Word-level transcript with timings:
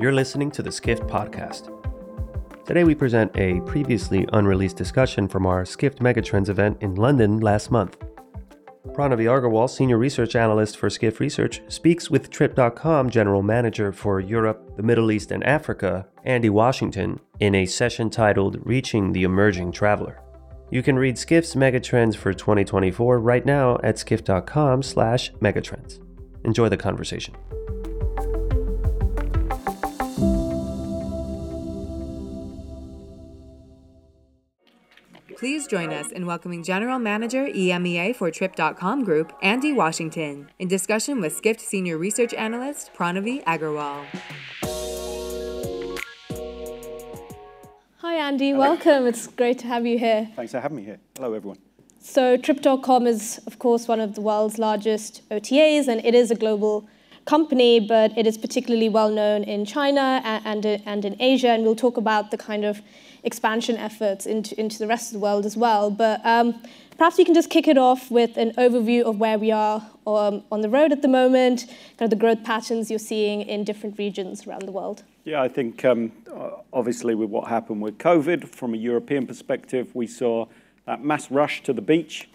You're 0.00 0.12
listening 0.12 0.50
to 0.52 0.62
the 0.62 0.72
Skift 0.72 1.02
Podcast. 1.02 1.76
Today 2.64 2.84
we 2.84 2.94
present 2.94 3.36
a 3.36 3.60
previously 3.66 4.26
unreleased 4.32 4.78
discussion 4.78 5.28
from 5.28 5.44
our 5.44 5.66
Skift 5.66 5.98
Megatrends 5.98 6.48
event 6.48 6.78
in 6.80 6.94
London 6.94 7.40
last 7.40 7.70
month. 7.70 7.98
Pranavi 8.92 9.26
Agarwal, 9.26 9.68
Senior 9.68 9.98
Research 9.98 10.34
Analyst 10.36 10.78
for 10.78 10.88
Skift 10.88 11.20
Research, 11.20 11.60
speaks 11.68 12.10
with 12.10 12.30
Trip.com 12.30 13.10
General 13.10 13.42
Manager 13.42 13.92
for 13.92 14.20
Europe, 14.20 14.74
the 14.78 14.82
Middle 14.82 15.12
East, 15.12 15.32
and 15.32 15.44
Africa, 15.44 16.06
Andy 16.24 16.48
Washington, 16.48 17.20
in 17.38 17.54
a 17.54 17.66
session 17.66 18.08
titled 18.08 18.56
Reaching 18.62 19.12
the 19.12 19.24
Emerging 19.24 19.70
Traveler. 19.70 20.22
You 20.70 20.82
can 20.82 20.96
read 20.96 21.18
Skift's 21.18 21.54
Megatrends 21.54 22.16
for 22.16 22.32
2024 22.32 23.20
right 23.20 23.44
now 23.44 23.78
at 23.82 23.98
skift.com 23.98 24.82
slash 24.82 25.30
megatrends. 25.42 26.00
Enjoy 26.46 26.70
the 26.70 26.78
conversation. 26.78 27.34
Join 35.70 35.92
us 35.92 36.10
in 36.10 36.26
welcoming 36.26 36.64
General 36.64 36.98
Manager 36.98 37.46
EMEA 37.46 38.16
for 38.16 38.28
Trip.com 38.32 39.04
Group, 39.04 39.32
Andy 39.40 39.72
Washington, 39.72 40.50
in 40.58 40.66
discussion 40.66 41.20
with 41.20 41.36
Skift 41.36 41.60
Senior 41.60 41.96
Research 41.96 42.34
Analyst 42.34 42.90
Pranavi 42.92 43.44
Agarwal. 43.44 44.04
Hi, 47.98 48.14
Andy. 48.16 48.52
Welcome. 48.52 49.06
It's 49.06 49.28
great 49.28 49.60
to 49.60 49.68
have 49.68 49.86
you 49.86 49.96
here. 49.96 50.28
Thanks 50.34 50.50
for 50.50 50.58
having 50.58 50.78
me 50.78 50.82
here. 50.82 50.98
Hello, 51.14 51.32
everyone. 51.34 51.58
So, 52.00 52.36
Trip.com 52.36 53.06
is, 53.06 53.40
of 53.46 53.60
course, 53.60 53.86
one 53.86 54.00
of 54.00 54.16
the 54.16 54.22
world's 54.22 54.58
largest 54.58 55.22
OTAs, 55.30 55.86
and 55.86 56.04
it 56.04 56.16
is 56.16 56.32
a 56.32 56.34
global 56.34 56.88
company, 57.26 57.78
but 57.78 58.10
it 58.18 58.26
is 58.26 58.36
particularly 58.36 58.88
well 58.88 59.10
known 59.10 59.44
in 59.44 59.64
China 59.64 60.20
and, 60.24 60.66
and, 60.66 60.82
and 60.84 61.04
in 61.04 61.16
Asia. 61.20 61.50
And 61.50 61.62
we'll 61.62 61.76
talk 61.76 61.96
about 61.96 62.32
the 62.32 62.38
kind 62.38 62.64
of 62.64 62.82
expansion 63.22 63.76
efforts 63.76 64.26
into, 64.26 64.58
into 64.58 64.78
the 64.78 64.86
rest 64.86 65.08
of 65.08 65.14
the 65.14 65.18
world 65.18 65.46
as 65.46 65.56
well. 65.56 65.90
But 65.90 66.24
um, 66.24 66.60
perhaps 66.96 67.18
you 67.18 67.24
can 67.24 67.34
just 67.34 67.50
kick 67.50 67.68
it 67.68 67.78
off 67.78 68.10
with 68.10 68.36
an 68.36 68.52
overview 68.52 69.02
of 69.02 69.18
where 69.18 69.38
we 69.38 69.50
are 69.50 69.86
um, 70.06 70.42
on 70.50 70.60
the 70.60 70.68
road 70.68 70.92
at 70.92 71.02
the 71.02 71.08
moment, 71.08 71.66
kind 71.98 72.02
of 72.02 72.10
the 72.10 72.16
growth 72.16 72.44
patterns 72.44 72.90
you're 72.90 72.98
seeing 72.98 73.42
in 73.42 73.64
different 73.64 73.98
regions 73.98 74.46
around 74.46 74.62
the 74.62 74.72
world. 74.72 75.02
Yeah, 75.24 75.42
I 75.42 75.48
think 75.48 75.84
um, 75.84 76.12
obviously 76.72 77.14
with 77.14 77.30
what 77.30 77.48
happened 77.48 77.82
with 77.82 77.98
COVID, 77.98 78.48
from 78.48 78.74
a 78.74 78.76
European 78.76 79.26
perspective, 79.26 79.94
we 79.94 80.06
saw 80.06 80.46
that 80.86 81.04
mass 81.04 81.30
rush 81.30 81.62
to 81.64 81.72
the 81.72 81.82
beach. 81.82 82.28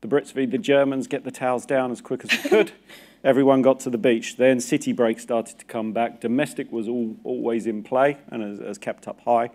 The 0.00 0.08
Brits 0.08 0.32
v 0.32 0.46
the 0.46 0.58
Germans 0.58 1.06
get 1.06 1.24
the 1.24 1.30
towels 1.30 1.66
down 1.66 1.90
as 1.90 2.00
quick 2.00 2.24
as 2.24 2.30
we 2.30 2.50
could. 2.50 2.72
Everyone 3.24 3.60
got 3.60 3.80
to 3.80 3.90
the 3.90 3.98
beach. 3.98 4.36
Then 4.36 4.60
city 4.60 4.92
break 4.92 5.20
started 5.20 5.58
to 5.58 5.64
come 5.66 5.92
back. 5.92 6.20
Domestic 6.20 6.72
was 6.72 6.88
all, 6.88 7.16
always 7.22 7.66
in 7.66 7.82
play 7.82 8.16
and 8.28 8.42
has, 8.42 8.58
has 8.58 8.78
kept 8.78 9.06
up 9.06 9.20
high. 9.20 9.50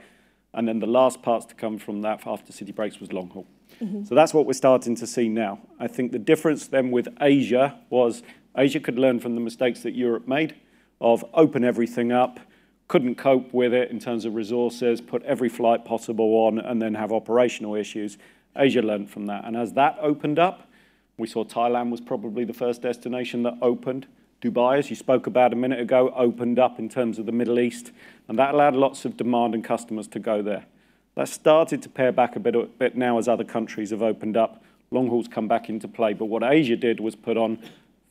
And 0.56 0.68
then 0.68 0.80
the 0.80 0.88
last 0.88 1.22
parts 1.22 1.46
to 1.48 1.56
come 1.56 1.78
from 1.78 2.02
that 2.02 2.26
after 2.26 2.52
city 2.52 2.72
breaks 2.72 3.00
was 3.00 3.12
long 3.12 3.30
haul. 3.30 3.46
Mm-hmm. 3.82 4.06
So 4.06 4.16
that's 4.16 4.34
what 4.34 4.46
we're 4.46 4.54
starting 4.54 4.96
to 4.96 5.06
see 5.06 5.28
now. 5.28 5.60
I 5.80 5.88
think 5.88 6.12
the 6.12 6.20
difference 6.20 6.68
then 6.68 6.92
with 6.92 7.10
Asia 7.22 7.78
was 7.90 8.24
Asia 8.58 8.80
could 8.80 8.98
learn 8.98 9.20
from 9.20 9.36
the 9.36 9.42
mistakes 9.42 9.82
that 9.82 9.94
Europe 9.94 10.28
made 10.28 10.56
of 11.02 11.26
open 11.34 11.66
everything 11.66 12.12
up, 12.14 12.40
couldn't 12.88 13.16
cope 13.16 13.54
with 13.54 13.74
it 13.74 13.92
in 13.92 14.00
terms 14.00 14.24
of 14.24 14.34
resources, 14.34 15.02
put 15.02 15.22
every 15.24 15.50
flight 15.50 15.84
possible 15.84 16.36
on, 16.48 16.58
and 16.58 16.82
then 16.82 16.96
have 16.96 17.12
operational 17.12 17.76
issues. 17.76 18.18
Asia 18.56 18.82
learned 18.82 19.10
from 19.10 19.26
that. 19.26 19.44
And 19.44 19.58
as 19.58 19.74
that 19.74 19.98
opened 20.00 20.40
up, 20.40 20.70
we 21.18 21.28
saw 21.28 21.44
Thailand 21.44 21.90
was 21.90 22.02
probably 22.02 22.46
the 22.46 22.54
first 22.54 22.82
destination 22.82 23.44
that 23.44 23.58
opened. 23.62 24.08
Dubai, 24.46 24.78
as 24.78 24.92
you 24.92 24.96
spoke 24.96 25.26
about 25.26 25.54
a 25.54 25.56
minute 25.56 25.80
ago, 25.80 26.14
opened 26.16 26.60
up 26.60 26.78
in 26.78 26.88
terms 26.88 27.18
of 27.18 27.26
the 27.26 27.32
Middle 27.32 27.60
East, 27.60 27.92
and 28.28 28.38
that 28.38 28.54
allowed 28.54 28.76
lots 28.76 29.04
of 29.04 29.18
demand 29.18 29.56
and 29.56 29.64
customers 29.64 30.08
to 30.10 30.20
go 30.20 30.44
there. 30.44 30.66
That 31.16 31.30
started 31.30 31.82
to 31.82 31.90
pare 31.90 32.12
back 32.12 32.36
a 32.36 32.40
bit, 32.40 32.56
a 32.56 32.64
bit 32.64 32.96
now 32.96 33.18
as 33.18 33.28
other 33.28 33.44
countries 33.44 33.90
have 33.90 34.04
opened 34.04 34.38
up. 34.38 34.64
Long 34.92 35.08
hauls 35.08 35.28
come 35.28 35.48
back 35.48 35.68
into 35.68 35.88
play, 35.88 36.14
but 36.14 36.26
what 36.26 36.44
Asia 36.44 36.76
did 36.76 37.00
was 37.00 37.16
put 37.16 37.38
on 37.38 37.58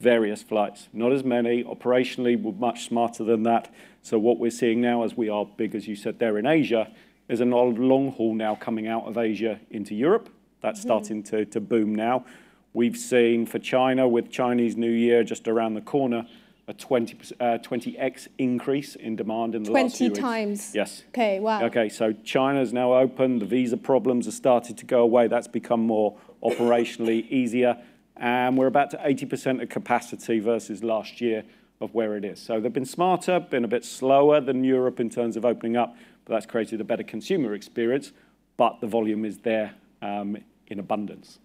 various 0.00 0.42
flights. 0.42 0.88
Not 0.92 1.12
as 1.12 1.22
many, 1.22 1.62
operationally, 1.62 2.40
we're 2.40 2.52
much 2.52 2.86
smarter 2.86 3.22
than 3.22 3.44
that. 3.44 3.72
So 4.02 4.18
what 4.18 4.40
we're 4.40 4.50
seeing 4.50 4.80
now, 4.80 5.04
as 5.04 5.16
we 5.16 5.28
are 5.28 5.46
big, 5.46 5.76
as 5.76 5.86
you 5.86 5.94
said 5.94 6.18
there 6.18 6.36
in 6.36 6.46
Asia, 6.46 6.90
is 7.28 7.40
a 7.40 7.44
long 7.44 8.10
haul 8.10 8.34
now 8.34 8.56
coming 8.56 8.88
out 8.88 9.04
of 9.06 9.16
Asia 9.16 9.60
into 9.70 9.94
Europe. 9.94 10.28
That's 10.62 10.80
mm-hmm. 10.80 10.88
starting 10.88 11.22
to, 11.24 11.44
to 11.44 11.60
boom 11.60 11.94
now. 11.94 12.24
We've 12.74 12.96
seen 12.96 13.46
for 13.46 13.60
China, 13.60 14.08
with 14.08 14.32
Chinese 14.32 14.76
New 14.76 14.90
Year 14.90 15.22
just 15.22 15.46
around 15.46 15.74
the 15.74 15.80
corner, 15.80 16.26
a 16.66 16.74
20, 16.74 17.16
uh, 17.38 17.58
20x 17.58 18.26
increase 18.36 18.96
in 18.96 19.14
demand 19.14 19.54
in 19.54 19.62
the 19.62 19.70
last 19.70 19.96
few 19.96 20.08
20 20.08 20.20
times? 20.20 20.74
Yes. 20.74 21.04
Okay, 21.10 21.38
wow. 21.38 21.62
Okay, 21.66 21.88
so 21.88 22.12
China 22.12 22.54
China's 22.54 22.72
now 22.72 22.94
open. 22.94 23.38
The 23.38 23.46
visa 23.46 23.76
problems 23.76 24.24
have 24.26 24.34
started 24.34 24.76
to 24.78 24.86
go 24.86 25.02
away. 25.02 25.28
That's 25.28 25.46
become 25.46 25.86
more 25.86 26.16
operationally 26.42 27.28
easier. 27.30 27.80
And 28.16 28.58
we're 28.58 28.66
about 28.66 28.90
to 28.90 28.96
80% 28.96 29.62
of 29.62 29.68
capacity 29.68 30.40
versus 30.40 30.82
last 30.82 31.20
year 31.20 31.44
of 31.80 31.94
where 31.94 32.16
it 32.16 32.24
is. 32.24 32.40
So 32.40 32.60
they've 32.60 32.72
been 32.72 32.84
smarter, 32.84 33.38
been 33.38 33.64
a 33.64 33.68
bit 33.68 33.84
slower 33.84 34.40
than 34.40 34.64
Europe 34.64 34.98
in 34.98 35.10
terms 35.10 35.36
of 35.36 35.44
opening 35.44 35.76
up, 35.76 35.96
but 36.24 36.34
that's 36.34 36.46
created 36.46 36.80
a 36.80 36.84
better 36.84 37.04
consumer 37.04 37.54
experience, 37.54 38.10
but 38.56 38.80
the 38.80 38.86
volume 38.88 39.24
is 39.24 39.38
there 39.38 39.74
um, 40.02 40.36
in 40.66 40.80
abundance. 40.80 41.38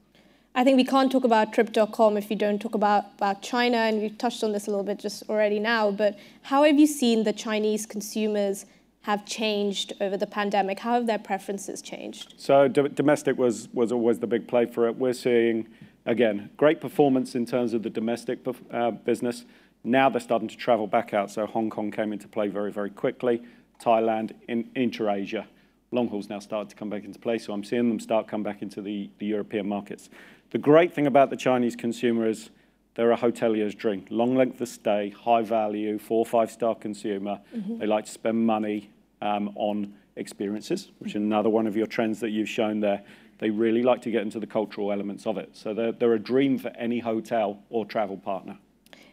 I 0.56 0.64
think 0.64 0.78
we 0.78 0.84
can't 0.84 1.12
talk 1.12 1.24
about 1.24 1.54
Trip.com 1.54 2.18
if 2.18 2.30
you 2.30 2.36
don't 2.36 2.60
talk 2.60 2.74
about, 2.74 3.06
about 3.18 3.42
China, 3.42 3.78
and 3.78 4.02
we've 4.02 4.18
touched 4.18 4.44
on 4.44 4.52
this 4.52 4.68
a 4.68 4.72
little 4.72 4.84
bit 4.84 4.98
just 4.98 5.24
already 5.30 5.60
now, 5.60 5.92
but 5.92 6.18
how 6.42 6.64
have 6.64 6.80
you 6.80 6.88
seen 6.88 7.24
the 7.24 7.34
Chinese 7.34 7.86
consumers 7.86 8.66
have 9.02 9.26
changed 9.26 9.94
over 10.02 10.18
the 10.18 10.28
pandemic? 10.28 10.80
How 10.80 10.96
have 10.96 11.06
their 11.06 11.20
preferences 11.20 11.82
changed? 11.82 12.34
So 12.38 12.68
domestic 12.68 13.38
was, 13.38 13.70
was 13.74 13.92
always 13.92 14.20
the 14.20 14.28
big 14.28 14.48
play 14.48 14.66
for 14.66 14.88
it. 14.88 14.98
We're 14.98 15.14
seeing, 15.14 15.68
again, 16.06 16.50
great 16.58 16.82
performance 16.82 17.36
in 17.36 17.46
terms 17.46 17.74
of 17.74 17.84
the 17.84 17.90
domestic 17.90 18.40
uh, 18.72 18.92
business. 18.92 19.46
Now 19.84 20.10
they're 20.10 20.20
starting 20.20 20.50
to 20.50 20.58
travel 20.58 20.88
back 20.88 21.14
out. 21.14 21.32
So 21.32 21.46
Hong 21.46 21.70
Kong 21.70 21.92
came 21.92 22.12
into 22.12 22.28
play 22.28 22.48
very, 22.50 22.72
very 22.72 22.90
quickly. 22.90 23.44
Thailand, 23.82 24.34
in, 24.48 24.70
inter-Asia. 24.76 25.48
Long 25.92 26.10
hauls 26.10 26.30
now 26.30 26.40
started 26.40 26.70
to 26.70 26.76
come 26.76 26.90
back 26.90 27.06
into 27.06 27.18
play. 27.18 27.38
So 27.38 27.54
I'm 27.54 27.64
seeing 27.64 27.88
them 27.88 28.00
start 28.00 28.28
come 28.28 28.44
back 28.44 28.62
into 28.62 28.82
the, 28.82 29.10
the 29.20 29.26
European 29.26 29.68
markets. 29.70 30.10
The 30.52 30.58
great 30.58 30.94
thing 30.94 31.06
about 31.06 31.30
the 31.30 31.38
Chinese 31.38 31.76
consumer 31.76 32.28
is 32.28 32.50
they're 32.96 33.12
a 33.12 33.18
hotelier's 33.18 33.76
dream. 33.76 34.06
Long 34.10 34.36
length 34.36 34.60
of 34.62 34.68
stay, 34.68 35.10
high 35.10 35.44
value, 35.44 36.00
four 36.00 36.20
or 36.20 36.26
five 36.26 36.52
star 36.52 36.76
consumer. 36.76 37.40
Mm-hmm. 37.56 37.80
They 37.80 37.86
like 37.86 38.06
to 38.06 38.12
spend 38.12 38.46
money 38.46 38.90
um, 39.22 39.52
on 39.56 39.94
experiences, 40.16 40.92
which 41.00 41.12
is 41.12 41.16
another 41.16 41.50
one 41.50 41.68
of 41.68 41.78
your 41.78 41.88
trends 41.88 42.20
that 42.20 42.32
you've 42.32 42.50
shown 42.50 42.80
there. 42.80 43.04
They 43.38 43.52
really 43.52 43.84
like 43.84 44.02
to 44.02 44.12
get 44.12 44.24
into 44.24 44.40
the 44.40 44.48
cultural 44.48 44.92
elements 44.92 45.26
of 45.26 45.38
it. 45.38 45.56
So 45.56 45.74
they're, 45.74 45.92
they're 45.94 46.14
a 46.14 46.20
dream 46.20 46.58
for 46.58 46.70
any 46.70 47.00
hotel 47.00 47.64
or 47.70 47.86
travel 47.86 48.18
partner. 48.18 48.58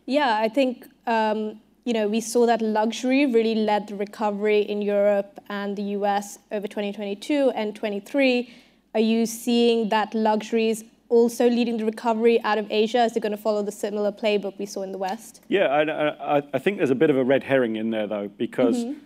Yeah, 0.06 0.36
I 0.36 0.48
think 0.48 0.86
um, 1.06 1.60
you 1.84 1.92
know 1.92 2.08
we 2.08 2.20
saw 2.20 2.46
that 2.46 2.62
luxury 2.62 3.26
really 3.26 3.54
led 3.54 3.88
the 3.88 3.94
recovery 3.94 4.62
in 4.62 4.82
Europe 4.82 5.38
and 5.48 5.76
the 5.76 5.82
US 5.98 6.38
over 6.50 6.66
2022 6.66 7.50
and 7.54 7.76
23. 7.76 8.50
Are 8.94 9.00
you 9.00 9.26
seeing 9.26 9.91
that 9.91 10.14
luxuries 10.14 10.84
also 11.09 11.49
leading 11.49 11.77
the 11.77 11.84
recovery 11.84 12.41
out 12.43 12.59
of 12.59 12.67
Asia? 12.71 13.05
Is 13.05 13.17
it 13.17 13.21
going 13.21 13.33
to 13.33 13.39
follow 13.39 13.62
the 13.62 13.72
similar 13.72 14.12
playbook 14.12 14.59
we 14.59 14.67
saw 14.67 14.83
in 14.83 14.93
the 14.93 14.99
West? 14.99 15.43
Yeah, 15.49 15.67
I, 15.67 16.39
I, 16.39 16.43
I 16.55 16.59
think 16.59 16.78
there's 16.78 16.91
a 16.91 16.94
bit 16.97 17.11
of 17.11 17.17
a 17.17 17.25
red 17.25 17.44
herring 17.44 17.77
in 17.77 17.91
there, 17.91 18.06
though, 18.06 18.28
because 18.28 18.78
mm-hmm. 18.78 18.99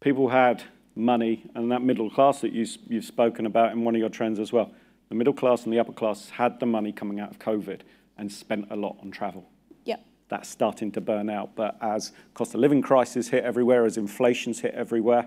people 0.00 0.28
had 0.28 0.62
money, 0.94 1.44
and 1.54 1.70
that 1.72 1.82
middle 1.82 2.10
class 2.10 2.40
that 2.40 2.52
you, 2.52 2.66
you've 2.88 3.04
spoken 3.04 3.46
about 3.46 3.72
in 3.72 3.84
one 3.84 3.94
of 3.94 4.00
your 4.00 4.10
trends 4.10 4.38
as 4.38 4.52
well. 4.52 4.72
The 5.08 5.14
middle 5.14 5.34
class 5.34 5.64
and 5.64 5.72
the 5.72 5.78
upper 5.78 5.92
class 5.92 6.30
had 6.30 6.60
the 6.60 6.66
money 6.66 6.92
coming 6.92 7.20
out 7.20 7.30
of 7.30 7.38
COVID 7.38 7.80
and 8.16 8.30
spent 8.30 8.66
a 8.70 8.76
lot 8.76 8.96
on 9.00 9.10
travel. 9.10 9.48
Yep. 9.84 10.04
That's 10.28 10.48
starting 10.48 10.92
to 10.92 11.00
burn 11.00 11.30
out. 11.30 11.56
But 11.56 11.76
as 11.80 12.12
cost 12.34 12.54
of 12.54 12.60
living 12.60 12.82
crisis 12.82 13.28
hit 13.28 13.42
everywhere, 13.42 13.84
as 13.84 13.96
inflation's 13.96 14.60
hit 14.60 14.74
everywhere, 14.74 15.26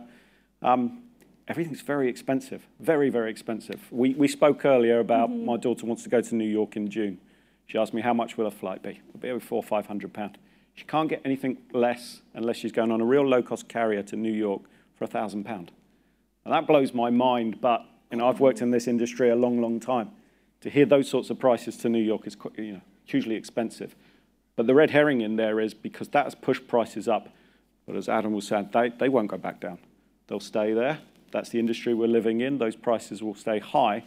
um, 0.61 1.02
everything's 1.47 1.81
very 1.81 2.09
expensive, 2.09 2.67
very, 2.79 3.09
very 3.09 3.29
expensive. 3.29 3.81
We, 3.91 4.13
we 4.13 4.27
spoke 4.27 4.65
earlier 4.65 4.99
about 4.99 5.29
mm-hmm. 5.29 5.45
my 5.45 5.57
daughter 5.57 5.85
wants 5.85 6.03
to 6.03 6.09
go 6.09 6.21
to 6.21 6.35
New 6.35 6.47
York 6.47 6.75
in 6.75 6.89
June. 6.89 7.19
She 7.67 7.77
asked 7.77 7.93
me, 7.93 8.01
how 8.01 8.13
much 8.13 8.37
will 8.37 8.47
a 8.47 8.51
flight 8.51 8.81
be? 8.81 9.01
It'll 9.09 9.19
be 9.19 9.29
over 9.29 9.39
four 9.39 9.57
or 9.57 9.63
five 9.63 9.85
hundred 9.85 10.13
pounds. 10.13 10.35
She 10.75 10.85
can't 10.85 11.09
get 11.09 11.21
anything 11.23 11.57
less 11.71 12.21
unless 12.33 12.57
she's 12.57 12.71
going 12.71 12.91
on 12.91 12.99
a 12.99 13.05
real 13.05 13.27
low-cost 13.27 13.67
carrier 13.67 14.01
to 14.03 14.15
New 14.15 14.31
York 14.31 14.63
for 14.95 15.03
a 15.03 15.07
thousand 15.07 15.43
pound. 15.43 15.71
And 16.45 16.53
that 16.53 16.65
blows 16.65 16.93
my 16.93 17.09
mind, 17.09 17.61
but 17.61 17.85
you 18.11 18.17
know, 18.17 18.27
I've 18.27 18.39
worked 18.39 18.61
in 18.61 18.71
this 18.71 18.87
industry 18.87 19.29
a 19.29 19.35
long, 19.35 19.61
long 19.61 19.79
time. 19.79 20.11
To 20.61 20.69
hear 20.69 20.85
those 20.85 21.09
sorts 21.09 21.29
of 21.29 21.39
prices 21.39 21.77
to 21.77 21.89
New 21.89 22.01
York 22.01 22.25
is 22.25 22.35
you 22.57 22.73
know, 22.73 22.81
hugely 23.05 23.35
expensive. 23.35 23.95
But 24.55 24.67
the 24.67 24.73
red 24.73 24.91
herring 24.91 25.21
in 25.21 25.35
there 25.35 25.59
is 25.59 25.73
because 25.73 26.09
that 26.09 26.25
has 26.25 26.35
pushed 26.35 26.67
prices 26.67 27.07
up. 27.07 27.29
But 27.85 27.95
as 27.95 28.07
Adam 28.07 28.33
was 28.33 28.47
saying, 28.47 28.69
they, 28.71 28.89
they 28.89 29.09
won't 29.09 29.27
go 29.27 29.37
back 29.37 29.59
down. 29.59 29.79
They'll 30.27 30.39
stay 30.39 30.73
there 30.73 30.99
that's 31.33 31.49
the 31.49 31.59
industry 31.59 31.93
we're 31.93 32.07
living 32.07 32.39
in. 32.39 32.57
Those 32.57 32.77
prices 32.77 33.21
will 33.21 33.35
stay 33.35 33.59
high. 33.59 34.03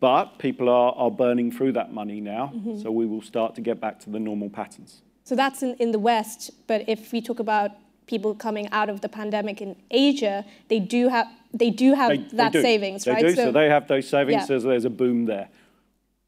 But 0.00 0.38
people 0.38 0.68
are, 0.68 0.92
are 0.92 1.10
burning 1.10 1.50
through 1.50 1.72
that 1.72 1.92
money 1.92 2.20
now, 2.20 2.52
mm-hmm. 2.54 2.80
so 2.80 2.90
we 2.90 3.04
will 3.04 3.20
start 3.20 3.56
to 3.56 3.60
get 3.60 3.80
back 3.80 3.98
to 4.00 4.10
the 4.10 4.20
normal 4.20 4.48
patterns. 4.48 5.02
So 5.24 5.34
that's 5.34 5.62
in, 5.62 5.74
in 5.74 5.90
the 5.90 5.98
West, 5.98 6.52
but 6.68 6.88
if 6.88 7.12
we 7.12 7.20
talk 7.20 7.40
about 7.40 7.72
people 8.06 8.34
coming 8.34 8.68
out 8.70 8.88
of 8.88 9.00
the 9.00 9.08
pandemic 9.08 9.60
in 9.60 9.76
Asia, 9.90 10.44
they 10.68 10.78
do 10.78 11.08
have 11.08 11.26
they 11.52 11.70
do 11.70 11.94
have 11.94 12.10
They- 12.10 12.36
that 12.36 12.52
they 12.52 12.58
do. 12.58 12.62
savings, 12.62 13.04
they 13.04 13.12
right? 13.12 13.26
do. 13.26 13.34
So, 13.34 13.52
they 13.52 13.68
have 13.68 13.88
those 13.88 14.08
savings. 14.08 14.42
Yeah. 14.42 14.58
So 14.58 14.60
there's 14.60 14.84
a 14.84 14.90
boom 14.90 15.26
there. 15.26 15.48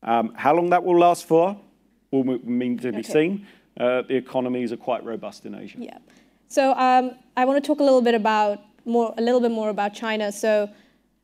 Um, 0.02 0.32
how 0.34 0.54
long 0.54 0.70
that 0.70 0.82
will 0.82 0.98
last 0.98 1.26
for 1.26 1.56
will 2.10 2.24
mean 2.24 2.78
to 2.78 2.90
be 2.90 2.98
Okay. 2.98 3.12
seen. 3.12 3.46
Uh, 3.78 4.02
the 4.02 4.16
economies 4.16 4.72
are 4.72 4.76
quite 4.76 5.04
robust 5.04 5.46
in 5.46 5.54
Asia. 5.54 5.78
Yeah. 5.78 5.98
So 6.48 6.72
um, 6.72 7.12
I 7.36 7.44
want 7.44 7.62
to 7.62 7.66
talk 7.66 7.80
a 7.80 7.82
little 7.82 8.02
bit 8.02 8.14
about 8.14 8.58
more, 8.84 9.14
a 9.16 9.22
little 9.22 9.40
bit 9.40 9.50
more 9.50 9.68
about 9.68 9.94
China. 9.94 10.32
So, 10.32 10.68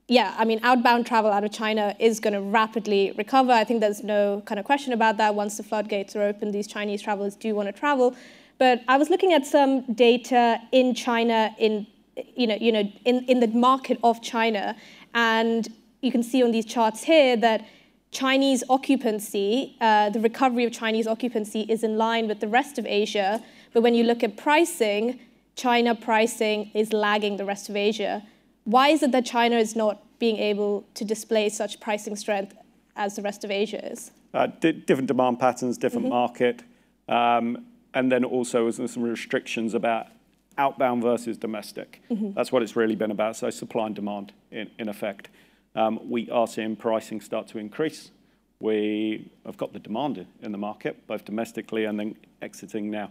yeah, 0.09 0.35
I 0.39 0.45
mean, 0.45 0.61
outbound 0.63 1.07
travel 1.07 1.33
out 1.33 1.45
of 1.45 1.53
China 1.53 1.95
is 1.99 2.21
going 2.21 2.35
to 2.35 2.41
rapidly 2.41 3.13
recover. 3.17 3.53
I 3.53 3.65
think 3.65 3.81
there's 3.81 4.05
no 4.05 4.43
kind 4.47 4.59
of 4.59 4.65
question 4.65 4.93
about 4.93 5.17
that. 5.17 5.35
Once 5.35 5.57
the 5.57 5.63
floodgates 5.63 6.15
are 6.15 6.23
open, 6.23 6.53
these 6.53 6.67
Chinese 6.67 7.03
travelers 7.03 7.35
do 7.35 7.55
want 7.55 7.69
to 7.69 7.73
travel. 7.73 8.15
But 8.59 8.83
I 8.89 8.97
was 8.97 9.11
looking 9.11 9.33
at 9.33 9.45
some 9.47 9.83
data 9.93 10.61
in 10.73 10.95
China, 10.95 11.55
in 11.59 11.87
you 12.35 12.47
know, 12.47 12.57
you 12.59 12.73
know, 12.73 12.91
in, 13.05 13.25
in 13.25 13.41
the 13.41 13.49
market 13.49 13.99
of 14.03 14.23
China, 14.23 14.75
and 15.15 15.69
you 16.01 16.11
can 16.11 16.23
see 16.23 16.43
on 16.43 16.51
these 16.51 16.65
charts 16.65 17.03
here 17.03 17.37
that 17.37 17.67
Chinese 18.11 18.65
occupancy, 18.71 19.77
uh, 19.81 20.09
the 20.11 20.21
recovery 20.21 20.65
of 20.65 20.73
Chinese 20.73 21.07
occupancy 21.07 21.63
is 21.69 21.83
in 21.83 21.99
line 21.99 22.29
with 22.29 22.41
the 22.41 22.49
rest 22.49 22.79
of 22.79 22.87
Asia. 22.87 23.43
But 23.75 23.83
when 23.83 23.95
you 23.95 24.05
look 24.05 24.23
at 24.23 24.37
pricing, 24.39 25.21
China 25.57 25.95
pricing 25.95 26.71
is 26.75 26.93
lagging 26.93 27.39
the 27.39 27.45
rest 27.45 27.69
of 27.69 27.77
Asia. 27.77 28.23
Why 28.65 28.89
is 28.89 29.03
it 29.03 29.11
that 29.13 29.25
China 29.25 29.57
is 29.57 29.75
not 29.75 30.03
being 30.19 30.37
able 30.37 30.87
to 30.95 31.05
display 31.05 31.49
such 31.49 31.81
pricing 31.81 32.15
strength 32.15 32.55
as 32.95 33.17
the 33.17 33.23
rest 33.23 33.43
of 33.43 33.51
Asia 33.51 33.85
is? 33.91 34.13
Uh, 34.35 34.47
di- 34.47 34.73
different 34.73 35.09
demand 35.09 35.41
patterns, 35.41 35.79
different 35.79 36.07
Mm-hmm. 36.07 36.15
market, 36.15 36.63
um, 37.09 37.65
and 37.95 38.13
then 38.13 38.23
also 38.25 38.71
there's 38.71 38.93
some 38.93 39.03
restrictions 39.03 39.73
about 39.73 40.09
outbound 40.59 41.03
versus 41.03 41.39
domestic. 41.39 42.03
Mm-hmm. 42.11 42.33
That's 42.35 42.53
what 42.53 42.63
it's 42.63 42.77
really 42.77 42.97
been 42.97 43.11
about. 43.11 43.37
So 43.37 43.49
supply 43.51 43.87
and 43.87 43.95
demand 43.95 44.33
in, 44.51 44.71
in 44.79 44.89
effect. 44.89 45.31
Um, 45.75 46.01
we 46.09 46.29
are 46.31 46.47
seeing 46.47 46.77
pricing 46.77 47.21
start 47.21 47.47
to 47.49 47.59
increase. 47.59 48.11
We 48.61 49.31
have 49.45 49.57
got 49.59 49.73
the 49.73 49.79
demand 49.79 50.19
in, 50.19 50.27
in 50.43 50.53
the 50.53 50.59
market, 50.59 51.07
both 51.07 51.25
domestically 51.25 51.85
and 51.85 51.99
then 51.99 52.17
exiting 52.43 52.91
now. 52.91 53.11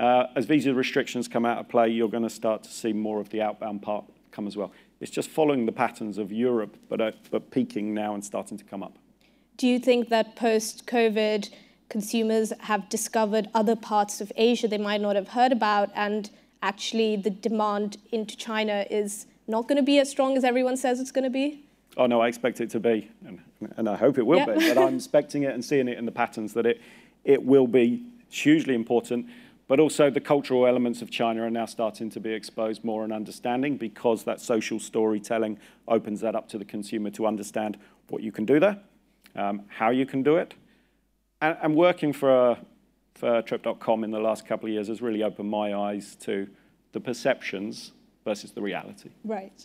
Uh, 0.00 0.26
as 0.34 0.46
visa 0.46 0.72
restrictions 0.72 1.28
come 1.28 1.44
out 1.44 1.58
of 1.58 1.68
play, 1.68 1.86
you're 1.86 2.08
going 2.08 2.22
to 2.22 2.30
start 2.30 2.62
to 2.62 2.70
see 2.70 2.90
more 2.90 3.20
of 3.20 3.28
the 3.28 3.42
outbound 3.42 3.82
part 3.82 4.02
come 4.30 4.46
as 4.46 4.56
well. 4.56 4.72
It's 4.98 5.10
just 5.10 5.28
following 5.28 5.66
the 5.66 5.72
patterns 5.72 6.16
of 6.16 6.32
Europe, 6.32 6.74
but, 6.88 7.02
uh, 7.02 7.12
but 7.30 7.50
peaking 7.50 7.92
now 7.92 8.14
and 8.14 8.24
starting 8.24 8.56
to 8.56 8.64
come 8.64 8.82
up. 8.82 8.96
Do 9.58 9.68
you 9.68 9.78
think 9.78 10.08
that 10.08 10.36
post 10.36 10.86
COVID, 10.86 11.50
consumers 11.90 12.50
have 12.60 12.88
discovered 12.88 13.48
other 13.52 13.76
parts 13.76 14.22
of 14.22 14.32
Asia 14.36 14.68
they 14.68 14.78
might 14.78 15.02
not 15.02 15.16
have 15.16 15.28
heard 15.28 15.52
about, 15.52 15.90
and 15.94 16.30
actually 16.62 17.16
the 17.16 17.28
demand 17.28 17.98
into 18.10 18.38
China 18.38 18.86
is 18.90 19.26
not 19.46 19.68
going 19.68 19.76
to 19.76 19.82
be 19.82 19.98
as 19.98 20.08
strong 20.08 20.34
as 20.34 20.44
everyone 20.44 20.78
says 20.78 20.98
it's 20.98 21.12
going 21.12 21.24
to 21.24 21.30
be? 21.30 21.62
Oh 21.98 22.06
no, 22.06 22.22
I 22.22 22.28
expect 22.28 22.62
it 22.62 22.70
to 22.70 22.80
be, 22.80 23.10
and, 23.26 23.38
and 23.76 23.86
I 23.86 23.96
hope 23.96 24.16
it 24.16 24.24
will 24.24 24.38
Yeah. 24.38 24.54
be. 24.54 24.66
But 24.66 24.78
I'm 24.78 24.94
expecting 24.94 25.42
it 25.42 25.52
and 25.52 25.62
seeing 25.62 25.88
it 25.88 25.98
in 25.98 26.06
the 26.06 26.12
patterns 26.12 26.54
that 26.54 26.64
it 26.64 26.80
it 27.22 27.44
will 27.44 27.66
be 27.66 28.02
hugely 28.30 28.74
important. 28.74 29.26
But 29.70 29.78
also 29.78 30.10
the 30.10 30.20
cultural 30.20 30.66
elements 30.66 31.00
of 31.00 31.12
China 31.12 31.42
are 31.42 31.50
now 31.50 31.64
starting 31.64 32.10
to 32.10 32.18
be 32.18 32.32
exposed 32.32 32.82
more 32.82 33.04
and 33.04 33.12
understanding 33.12 33.76
because 33.76 34.24
that 34.24 34.40
social 34.40 34.80
storytelling 34.80 35.60
opens 35.86 36.20
that 36.22 36.34
up 36.34 36.48
to 36.48 36.58
the 36.58 36.64
consumer 36.64 37.08
to 37.10 37.24
understand 37.24 37.78
what 38.08 38.20
you 38.20 38.32
can 38.32 38.44
do 38.44 38.58
there, 38.58 38.80
um, 39.36 39.62
how 39.68 39.90
you 39.90 40.06
can 40.06 40.24
do 40.24 40.38
it, 40.38 40.54
and, 41.40 41.56
and 41.62 41.76
working 41.76 42.12
for, 42.12 42.58
for 43.14 43.42
Trip.com 43.42 44.02
in 44.02 44.10
the 44.10 44.18
last 44.18 44.44
couple 44.44 44.66
of 44.66 44.72
years 44.72 44.88
has 44.88 45.00
really 45.00 45.22
opened 45.22 45.48
my 45.48 45.72
eyes 45.72 46.16
to 46.22 46.48
the 46.90 46.98
perceptions 46.98 47.92
versus 48.24 48.50
the 48.50 48.60
reality. 48.60 49.10
Right. 49.22 49.64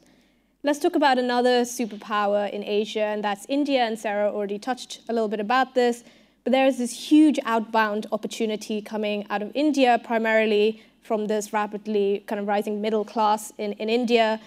Let's 0.62 0.78
talk 0.78 0.96
about 0.96 1.18
another 1.18 1.62
superpower 1.62 2.48
in 2.52 2.63
Asia, 2.63 3.06
and 3.06 3.24
that's 3.24 3.48
India. 3.50 3.81
And 3.81 3.98
Sarah 3.98 4.31
already 4.31 4.60
touched 4.60 5.02
a 5.10 5.13
little 5.13 5.30
bit 5.30 5.40
about 5.40 5.74
this. 5.74 6.04
But 6.45 6.51
there 6.51 6.68
is 6.68 6.77
this 6.77 6.94
huge 7.09 7.39
outbound 7.44 8.06
opportunity 8.12 8.80
coming 8.80 9.25
out 9.31 9.42
of 9.42 9.51
India, 9.56 10.00
primarily 10.03 10.83
from 11.01 11.25
this 11.25 11.51
rapidly 11.51 12.24
kind 12.27 12.39
of 12.39 12.47
rising 12.47 12.81
middle 12.81 13.03
class 13.03 13.51
in, 13.57 13.74
in 13.74 13.89
India. 13.89 14.39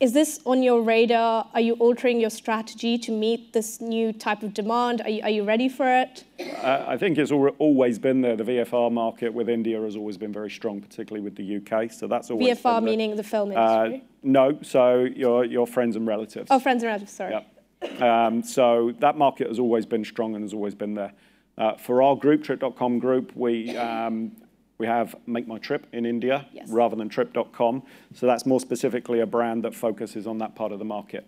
Is 0.00 0.12
this 0.12 0.40
on 0.44 0.64
your 0.64 0.82
radar? 0.82 1.48
Are 1.54 1.60
you 1.60 1.74
altering 1.74 2.20
your 2.20 2.30
strategy 2.30 2.98
to 2.98 3.12
meet 3.12 3.52
this 3.52 3.80
new 3.80 4.12
type 4.12 4.42
of 4.42 4.54
demand? 4.54 5.02
Are 5.02 5.08
you, 5.08 5.22
are 5.22 5.30
you 5.30 5.44
ready 5.44 5.68
for 5.68 5.86
it? 5.88 6.24
Uh, 6.40 6.84
I 6.86 6.96
think 6.96 7.16
it's 7.16 7.30
always 7.30 7.98
been 8.00 8.22
there. 8.22 8.34
The 8.36 8.42
VFR 8.44 8.90
market 8.90 9.32
with 9.32 9.48
India 9.48 9.80
has 9.80 9.94
always 9.96 10.16
been 10.18 10.32
very 10.32 10.50
strong, 10.50 10.80
particularly 10.80 11.22
with 11.24 11.36
the 11.36 11.58
UK. 11.58 11.92
So 11.92 12.08
that's 12.08 12.28
always 12.28 12.58
VFR 12.58 12.82
meaning 12.82 13.14
the 13.14 13.22
film 13.22 13.52
Uh, 13.56 13.84
industry? 13.84 14.04
no, 14.24 14.58
so 14.62 15.04
your 15.04 15.44
your 15.44 15.66
friends 15.68 15.94
and 15.94 16.06
relatives. 16.08 16.48
oh, 16.50 16.58
friends 16.58 16.82
and 16.82 16.88
relatives, 16.88 17.12
sorry. 17.12 17.32
Yep. 17.80 18.02
Um, 18.02 18.42
so 18.42 18.92
that 18.98 19.16
market 19.16 19.46
has 19.48 19.58
always 19.60 19.86
been 19.86 20.04
strong 20.04 20.34
and 20.34 20.42
has 20.42 20.52
always 20.52 20.74
been 20.74 20.94
there. 20.94 21.12
Uh, 21.58 21.76
for 21.76 22.02
our 22.02 22.16
group, 22.16 22.44
Trip.com 22.44 22.98
group, 22.98 23.32
we 23.34 23.76
um, 23.76 24.32
we 24.78 24.86
have 24.86 25.14
Make 25.26 25.46
My 25.48 25.58
Trip 25.58 25.86
in 25.92 26.04
India 26.04 26.46
Yes. 26.52 26.68
rather 26.68 26.96
than 26.96 27.08
Trip.com. 27.08 27.82
So 28.14 28.26
that's 28.26 28.44
more 28.44 28.60
specifically 28.60 29.20
a 29.20 29.26
brand 29.26 29.64
that 29.64 29.74
focuses 29.74 30.26
on 30.26 30.38
that 30.38 30.54
part 30.54 30.70
of 30.72 30.78
the 30.78 30.84
market. 30.84 31.26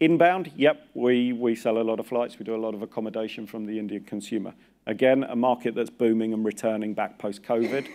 Inbound, 0.00 0.50
yep, 0.56 0.88
we, 0.94 1.32
we 1.32 1.54
sell 1.54 1.78
a 1.78 1.82
lot 1.84 2.00
of 2.00 2.06
flights. 2.06 2.38
We 2.38 2.44
do 2.44 2.54
a 2.54 2.56
lot 2.56 2.74
of 2.74 2.82
accommodation 2.82 3.46
from 3.46 3.66
the 3.66 3.78
Indian 3.78 4.04
consumer. 4.04 4.54
Again, 4.86 5.24
a 5.24 5.36
market 5.36 5.74
that's 5.74 5.90
booming 5.90 6.32
and 6.32 6.44
returning 6.44 6.94
back 6.94 7.18
post-COVID. 7.18 7.86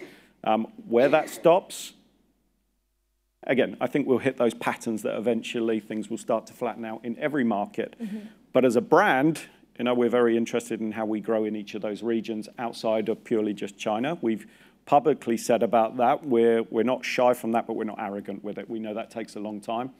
Um, 0.43 0.67
where 0.87 1.09
that 1.09 1.29
stops, 1.29 1.93
again, 3.45 3.77
I 3.79 3.87
think 3.87 4.07
we'll 4.07 4.17
hit 4.17 4.37
those 4.37 4.55
patterns 4.55 5.03
that 5.03 5.15
eventually 5.17 5.79
things 5.79 6.09
will 6.09 6.17
start 6.17 6.47
to 6.47 6.53
flatten 6.53 6.85
out 6.85 7.05
in 7.05 7.17
every 7.19 7.43
market. 7.43 7.95
But 8.51 8.65
as 8.65 8.75
a 8.75 8.81
brand, 8.81 9.41
you 9.77 9.85
know, 9.85 9.93
we're 9.93 10.09
very 10.09 10.37
interested 10.37 10.81
in 10.81 10.91
how 10.91 11.05
we 11.05 11.19
grow 11.19 11.45
in 11.45 11.55
each 11.55 11.75
of 11.75 11.81
those 11.81 12.03
regions 12.03 12.47
outside 12.59 13.09
of 13.09 13.23
purely 13.23 13.53
just 13.53 13.77
China. 13.77 14.17
We've 14.21 14.45
publicly 14.85 15.37
said 15.37 15.63
about 15.63 15.97
that. 15.97 16.25
We're, 16.25 16.63
we're 16.63 16.83
not 16.83 17.05
shy 17.05 17.33
from 17.33 17.53
that, 17.53 17.67
but 17.67 17.75
we're 17.75 17.85
not 17.85 17.99
arrogant 17.99 18.43
with 18.43 18.57
it. 18.57 18.69
We 18.69 18.79
know 18.79 18.93
that 18.93 19.09
takes 19.09 19.35
a 19.35 19.39
long 19.39 19.61
time. 19.61 19.91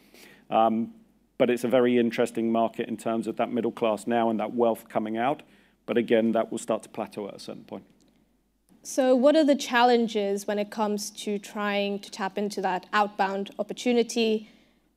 Um, 0.50 0.94
but 1.38 1.50
it's 1.50 1.64
a 1.64 1.68
very 1.68 1.98
interesting 1.98 2.52
market 2.52 2.88
in 2.88 2.98
terms 2.98 3.26
of 3.26 3.38
that 3.38 3.52
middle 3.52 3.72
class 3.72 4.06
now 4.06 4.30
and 4.30 4.40
that 4.40 4.54
wealth 4.54 4.88
coming 4.90 5.18
out. 5.18 5.42
But 5.86 5.98
again, 5.98 6.34
that 6.34 6.52
will 6.52 6.60
start 6.60 6.84
to 6.84 6.90
plateau 6.90 7.28
at 7.28 7.36
a 7.36 7.40
certain 7.40 7.64
point. 7.64 7.84
So, 8.84 9.16
what 9.16 9.36
are 9.36 9.44
the 9.44 9.56
challenges 9.56 10.48
when 10.48 10.60
it 10.60 10.70
comes 10.70 11.10
to 11.12 11.38
trying 11.38 12.00
to 12.00 12.12
tap 12.12 12.38
into 12.38 12.62
that 12.62 12.88
outbound 12.94 13.52
opportunity? 13.60 14.50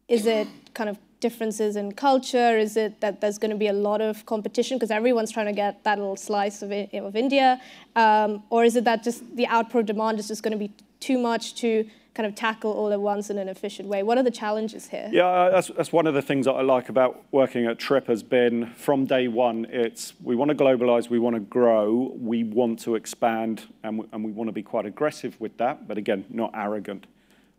Is 0.08 0.26
it 0.26 0.48
kind 0.74 0.90
of 0.90 0.98
differences 1.26 1.72
in 1.80 1.86
culture? 2.08 2.50
Is 2.66 2.72
it 2.84 2.92
that 3.00 3.14
there's 3.20 3.38
going 3.42 3.54
to 3.58 3.62
be 3.66 3.70
a 3.76 3.78
lot 3.88 4.00
of 4.08 4.26
competition 4.34 4.76
because 4.76 4.94
everyone's 5.00 5.32
trying 5.36 5.50
to 5.54 5.58
get 5.64 5.72
that 5.86 5.96
little 6.02 6.20
slice 6.30 6.58
of, 6.64 6.70
of 7.08 7.16
India? 7.24 7.48
Um, 7.96 8.30
or 8.50 8.60
is 8.68 8.74
it 8.76 8.84
that 8.84 8.98
just 9.08 9.20
the 9.40 9.46
output 9.56 9.86
demand 9.86 10.18
is 10.18 10.28
just 10.28 10.42
going 10.42 10.56
to 10.58 10.62
be 10.66 10.70
too 11.00 11.18
much 11.18 11.44
to 11.62 11.68
kind 12.16 12.26
of 12.26 12.34
tackle 12.34 12.72
all 12.78 12.92
at 12.92 13.00
once 13.00 13.30
in 13.30 13.38
an 13.38 13.48
efficient 13.48 13.88
way? 13.88 14.02
What 14.02 14.18
are 14.18 14.22
the 14.30 14.36
challenges 14.42 14.82
here? 14.94 15.08
Yeah, 15.10 15.26
uh, 15.26 15.50
that's, 15.54 15.68
that's 15.76 15.92
one 15.92 16.06
of 16.06 16.14
the 16.14 16.20
things 16.30 16.44
that 16.44 16.52
I 16.52 16.62
like 16.62 16.90
about 16.90 17.22
working 17.30 17.64
at 17.70 17.78
Trip 17.78 18.06
has 18.06 18.22
been 18.22 18.58
from 18.86 19.06
day 19.06 19.26
one, 19.26 19.66
it's 19.70 20.12
we 20.22 20.36
want 20.36 20.50
to 20.50 20.58
globalize, 20.64 21.08
we 21.08 21.18
want 21.18 21.36
to 21.36 21.40
grow, 21.58 22.14
we 22.32 22.44
want 22.44 22.80
to 22.80 22.96
expand, 22.96 23.62
and 23.82 23.98
we, 23.98 24.04
and 24.12 24.22
we 24.22 24.30
want 24.30 24.48
to 24.48 24.52
be 24.52 24.62
quite 24.62 24.84
aggressive 24.84 25.40
with 25.40 25.56
that, 25.56 25.88
but 25.88 25.96
again, 25.96 26.26
not 26.28 26.50
arrogant. 26.54 27.06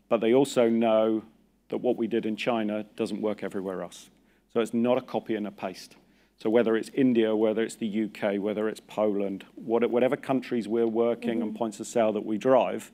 But 0.07 0.21
they 0.21 0.33
also 0.35 0.69
know 0.69 1.23
that 1.69 1.77
what 1.77 1.97
we 1.97 2.07
did 2.07 2.25
in 2.25 2.35
China 2.35 2.85
doesn't 2.95 3.21
work 3.21 3.43
everywhere 3.43 3.81
else. 3.81 4.09
So 4.53 4.59
it's 4.61 4.73
not 4.73 4.97
a 4.97 5.01
copy 5.01 5.35
and 5.35 5.47
a 5.47 5.51
paste. 5.51 5.95
So 6.37 6.49
whether 6.49 6.75
it's 6.75 6.89
India, 6.93 7.35
whether 7.35 7.63
it's 7.63 7.75
the 7.75 7.87
UK, 7.87 8.39
whether 8.39 8.67
it's 8.67 8.81
Poland, 8.81 9.45
what- 9.55 9.89
whatever 9.89 10.17
countries 10.17 10.67
we're 10.67 10.87
working 10.87 11.41
and 11.41 11.55
points 11.55 11.79
of 11.79 11.87
sale 11.87 12.11
that 12.13 12.25
we 12.25 12.37
drive, 12.37 12.91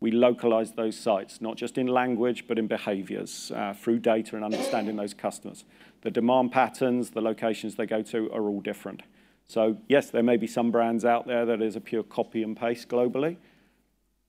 we 0.00 0.10
localize 0.10 0.72
those 0.72 0.96
sites, 0.96 1.40
not 1.40 1.56
just 1.56 1.78
in 1.78 1.86
language, 1.86 2.46
but 2.46 2.58
in 2.58 2.66
behaviors 2.66 3.50
uh, 3.52 3.72
through 3.72 4.00
data 4.00 4.36
and 4.36 4.44
understanding 4.44 4.96
those 4.96 5.14
customers. 5.14 5.64
The 6.02 6.10
demand 6.10 6.52
patterns, 6.52 7.10
the 7.10 7.22
locations 7.22 7.76
they 7.76 7.86
go 7.86 8.02
to 8.02 8.30
are 8.30 8.42
all 8.42 8.60
different. 8.60 9.02
So 9.46 9.78
yes, 9.88 10.10
there 10.10 10.22
may 10.22 10.36
be 10.36 10.46
some 10.46 10.70
brands 10.70 11.04
out 11.04 11.26
there 11.26 11.46
that 11.46 11.62
is 11.62 11.74
a 11.76 11.80
pure 11.80 12.02
copy 12.02 12.42
and 12.42 12.54
paste 12.56 12.88
globally. 12.88 13.38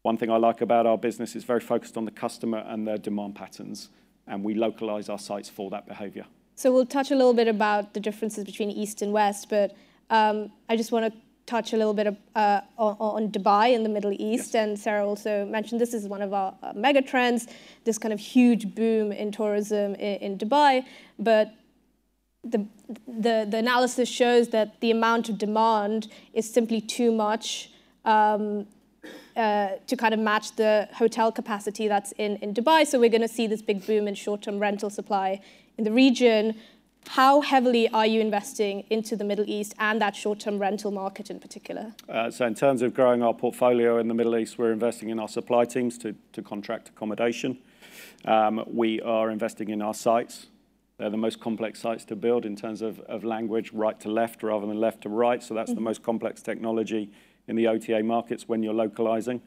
One 0.05 0.17
thing 0.17 0.29
I 0.29 0.37
like 0.37 0.61
about 0.61 0.85
our 0.85 0.99
business 0.99 1.35
is 1.35 1.43
very 1.45 1.59
focused 1.59 1.97
on 1.97 2.05
the 2.05 2.11
customer 2.11 2.59
and 2.67 2.87
their 2.87 2.99
demand 2.99 3.33
patterns, 3.33 3.89
and 4.27 4.43
we 4.43 4.53
localize 4.53 5.09
our 5.09 5.17
sites 5.17 5.49
for 5.49 5.71
that 5.71 5.87
behavior. 5.87 6.27
So 6.53 6.71
we'll 6.71 6.85
touch 6.85 7.09
a 7.09 7.15
little 7.15 7.33
bit 7.33 7.47
about 7.47 7.95
the 7.95 7.99
differences 7.99 8.43
between 8.43 8.69
East 8.69 9.01
and 9.01 9.11
West, 9.11 9.49
but 9.49 9.75
um, 10.11 10.51
I 10.69 10.77
just 10.77 10.91
want 10.91 11.11
to 11.11 11.19
touch 11.47 11.73
a 11.73 11.77
little 11.77 11.95
bit 11.95 12.05
of, 12.05 12.17
uh, 12.35 12.61
on, 12.77 12.95
on 12.99 13.31
Dubai 13.31 13.73
in 13.73 13.81
the 13.81 13.89
Middle 13.89 14.13
East. 14.13 14.55
And 14.55 14.77
Sarah 14.77 15.07
also 15.07 15.43
mentioned 15.47 15.81
this 15.81 15.95
is 15.95 16.07
one 16.07 16.21
of 16.21 16.33
our 16.33 16.53
uh, 16.61 16.73
mega 16.75 17.01
trends, 17.01 17.47
this 17.83 17.97
kind 17.97 18.13
of 18.13 18.19
huge 18.19 18.75
boom 18.75 19.11
in 19.11 19.31
tourism 19.31 19.95
in, 19.95 20.17
in 20.17 20.37
Dubai. 20.37 20.85
But 21.17 21.51
the, 22.43 22.67
the, 23.07 23.47
the 23.49 23.57
analysis 23.57 24.07
shows 24.07 24.49
that 24.49 24.79
the 24.81 24.91
amount 24.91 25.29
of 25.29 25.39
demand 25.39 26.09
is 26.31 26.47
simply 26.47 26.79
too 26.79 27.11
much. 27.11 27.71
Um, 28.05 28.67
uh, 29.35 29.69
to 29.87 29.95
kind 29.95 30.13
of 30.13 30.19
match 30.19 30.55
the 30.55 30.87
hotel 30.93 31.31
capacity 31.31 31.87
that's 31.87 32.11
in, 32.13 32.37
in 32.37 32.53
Dubai. 32.53 32.85
So 32.85 32.99
we're 32.99 33.09
going 33.09 33.21
to 33.21 33.27
see 33.27 33.47
this 33.47 33.61
big 33.61 33.85
boom 33.85 34.07
in 34.07 34.15
short-term 34.15 34.59
rental 34.59 34.89
supply 34.89 35.41
in 35.77 35.83
the 35.83 35.91
region. 35.91 36.55
How 37.07 37.41
heavily 37.41 37.87
are 37.89 38.05
you 38.05 38.19
investing 38.19 38.83
into 38.89 39.15
the 39.15 39.23
Middle 39.23 39.47
East 39.47 39.75
and 39.77 40.01
that 40.01 40.15
short-term 40.15 40.57
rental 40.57 40.91
market 40.91 41.29
in 41.29 41.39
particular? 41.39 41.93
Uh, 42.09 42.31
so 42.31 42.45
in 42.45 42.55
terms 42.55 42.81
of 42.81 42.93
growing 42.93 43.21
our 43.21 43.33
portfolio 43.33 43.99
in 43.99 44.07
the 44.07 44.13
Middle 44.13 44.35
East, 44.37 44.57
we're 44.57 44.71
investing 44.71 45.09
in 45.09 45.19
our 45.19 45.27
supply 45.27 45.65
teams 45.65 45.97
to, 45.99 46.15
to 46.33 46.41
contract 46.41 46.89
accommodation. 46.89 47.59
Um, 48.25 48.63
we 48.65 49.01
are 49.01 49.29
investing 49.29 49.69
in 49.69 49.81
our 49.81 49.93
sites. 49.93 50.47
They're 50.97 51.09
the 51.09 51.17
most 51.17 51.39
complex 51.39 51.79
sites 51.79 52.05
to 52.05 52.15
build 52.15 52.45
in 52.45 52.55
terms 52.55 52.81
of, 52.81 52.99
of 53.01 53.23
language, 53.23 53.71
right 53.73 53.99
to 53.99 54.09
left 54.09 54.41
rather 54.43 54.65
than 54.65 54.79
left 54.79 55.01
to 55.01 55.09
right. 55.09 55.43
So 55.43 55.53
that's 55.53 55.69
mm-hmm. 55.69 55.75
the 55.75 55.81
most 55.81 56.03
complex 56.03 56.41
technology 56.41 57.11
in 57.47 57.55
the 57.55 57.67
OTA 57.67 58.03
markets 58.03 58.47
when 58.47 58.63
you're 58.63 58.73
localizing. 58.73 59.41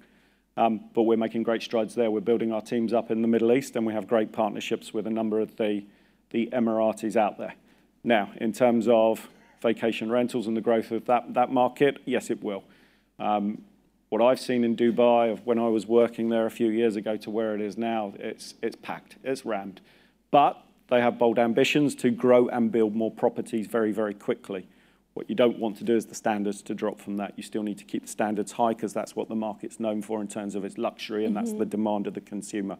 Um, 0.57 0.81
but 0.93 1.03
we're 1.03 1.17
making 1.17 1.45
great 1.45 1.63
strides 1.63 1.95
there. 1.95 2.11
We're 2.11 2.21
building 2.21 2.53
our 2.53 2.61
teams 2.61 2.93
up 2.93 3.11
in 3.11 3.23
the 3.23 3.29
Middle 3.29 3.53
East, 3.53 3.77
and 3.77 3.87
we 3.87 3.93
have 3.93 4.09
great 4.09 4.33
partnerships 4.33 4.93
with 4.93 5.07
a 5.07 5.11
number 5.11 5.41
of 5.41 5.57
the, 5.57 5.85
the 6.31 6.49
Emiratis 6.53 7.17
out 7.17 7.39
there. 7.39 7.55
Now, 8.03 8.33
in 8.37 8.53
terms 8.53 8.89
of 8.89 9.29
vacation 9.63 10.11
rentals 10.11 10.47
and 10.47 10.57
the 10.57 10.61
growth 10.61 10.91
of 10.91 11.05
that, 11.07 11.35
that 11.35 11.53
market, 11.53 11.99
yes, 12.05 12.31
it 12.31 12.43
will. 12.43 12.65
Um, 13.19 13.63
what 14.09 14.23
I've 14.23 14.41
seen 14.41 14.65
in 14.65 14.75
Dubai 14.75 15.31
of 15.31 15.45
when 15.47 15.59
I 15.59 15.69
was 15.69 15.87
working 15.87 16.29
there 16.29 16.47
a 16.47 16.51
few 16.51 16.71
years 16.71 16.97
ago 16.97 17.17
to 17.19 17.31
where 17.31 17.55
it 17.55 17.61
is 17.61 17.77
now, 17.77 18.15
it's, 18.19 18.55
it's 18.63 18.77
packed, 18.77 19.17
it's 19.23 19.45
rammed. 19.45 19.81
But 20.31 20.61
they 20.89 21.01
have 21.01 21.19
bold 21.19 21.39
ambitions 21.39 21.95
to 21.97 22.11
grow 22.11 22.49
and 22.49 22.73
build 22.73 22.95
more 22.95 23.11
properties 23.11 23.67
very, 23.67 23.93
very 23.93 24.15
quickly. 24.15 24.67
What 25.19 25.29
you 25.29 25.35
don't 25.35 25.59
want 25.59 25.77
to 25.79 25.85
do 25.85 25.97
is 25.97 26.07
the 26.07 26.15
standards 26.15 26.63
to 26.63 26.77
drop 26.77 27.01
from 27.01 27.17
that. 27.17 27.33
You 27.35 27.43
still 27.43 27.65
need 27.65 27.79
to 27.79 27.85
keep 27.85 28.03
the 28.03 28.09
standards 28.09 28.53
high 28.53 28.69
because 28.69 28.93
that's 28.93 29.17
what 29.17 29.29
the 29.29 29.35
market's 29.35 29.81
known 29.81 30.01
for 30.01 30.21
in 30.21 30.29
terms 30.29 30.55
of 30.55 30.65
its 30.65 30.79
luxury 30.79 31.25
and 31.25 31.35
mm-hmm. 31.35 31.45
that's 31.45 31.59
the 31.59 31.67
demand 31.67 32.07
of 32.07 32.15
the 32.15 32.21
consumer. 32.21 32.79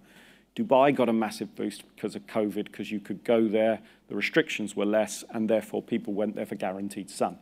Dubai 0.55 0.95
got 0.95 1.09
a 1.09 1.13
massive 1.13 1.57
boost 1.57 1.83
because 1.97 2.15
of 2.15 2.29
COVID 2.29 2.67
because 2.67 2.93
you 2.93 3.01
could 3.01 3.25
go 3.25 3.49
there, 3.49 3.81
the 4.07 4.15
restrictions 4.15 4.77
were 4.77 4.87
less, 4.87 5.25
and 5.31 5.51
therefore 5.51 5.83
people 5.83 6.13
went 6.15 6.37
there 6.37 6.47
for 6.47 6.55
guaranteed 6.55 7.11
sun. 7.11 7.39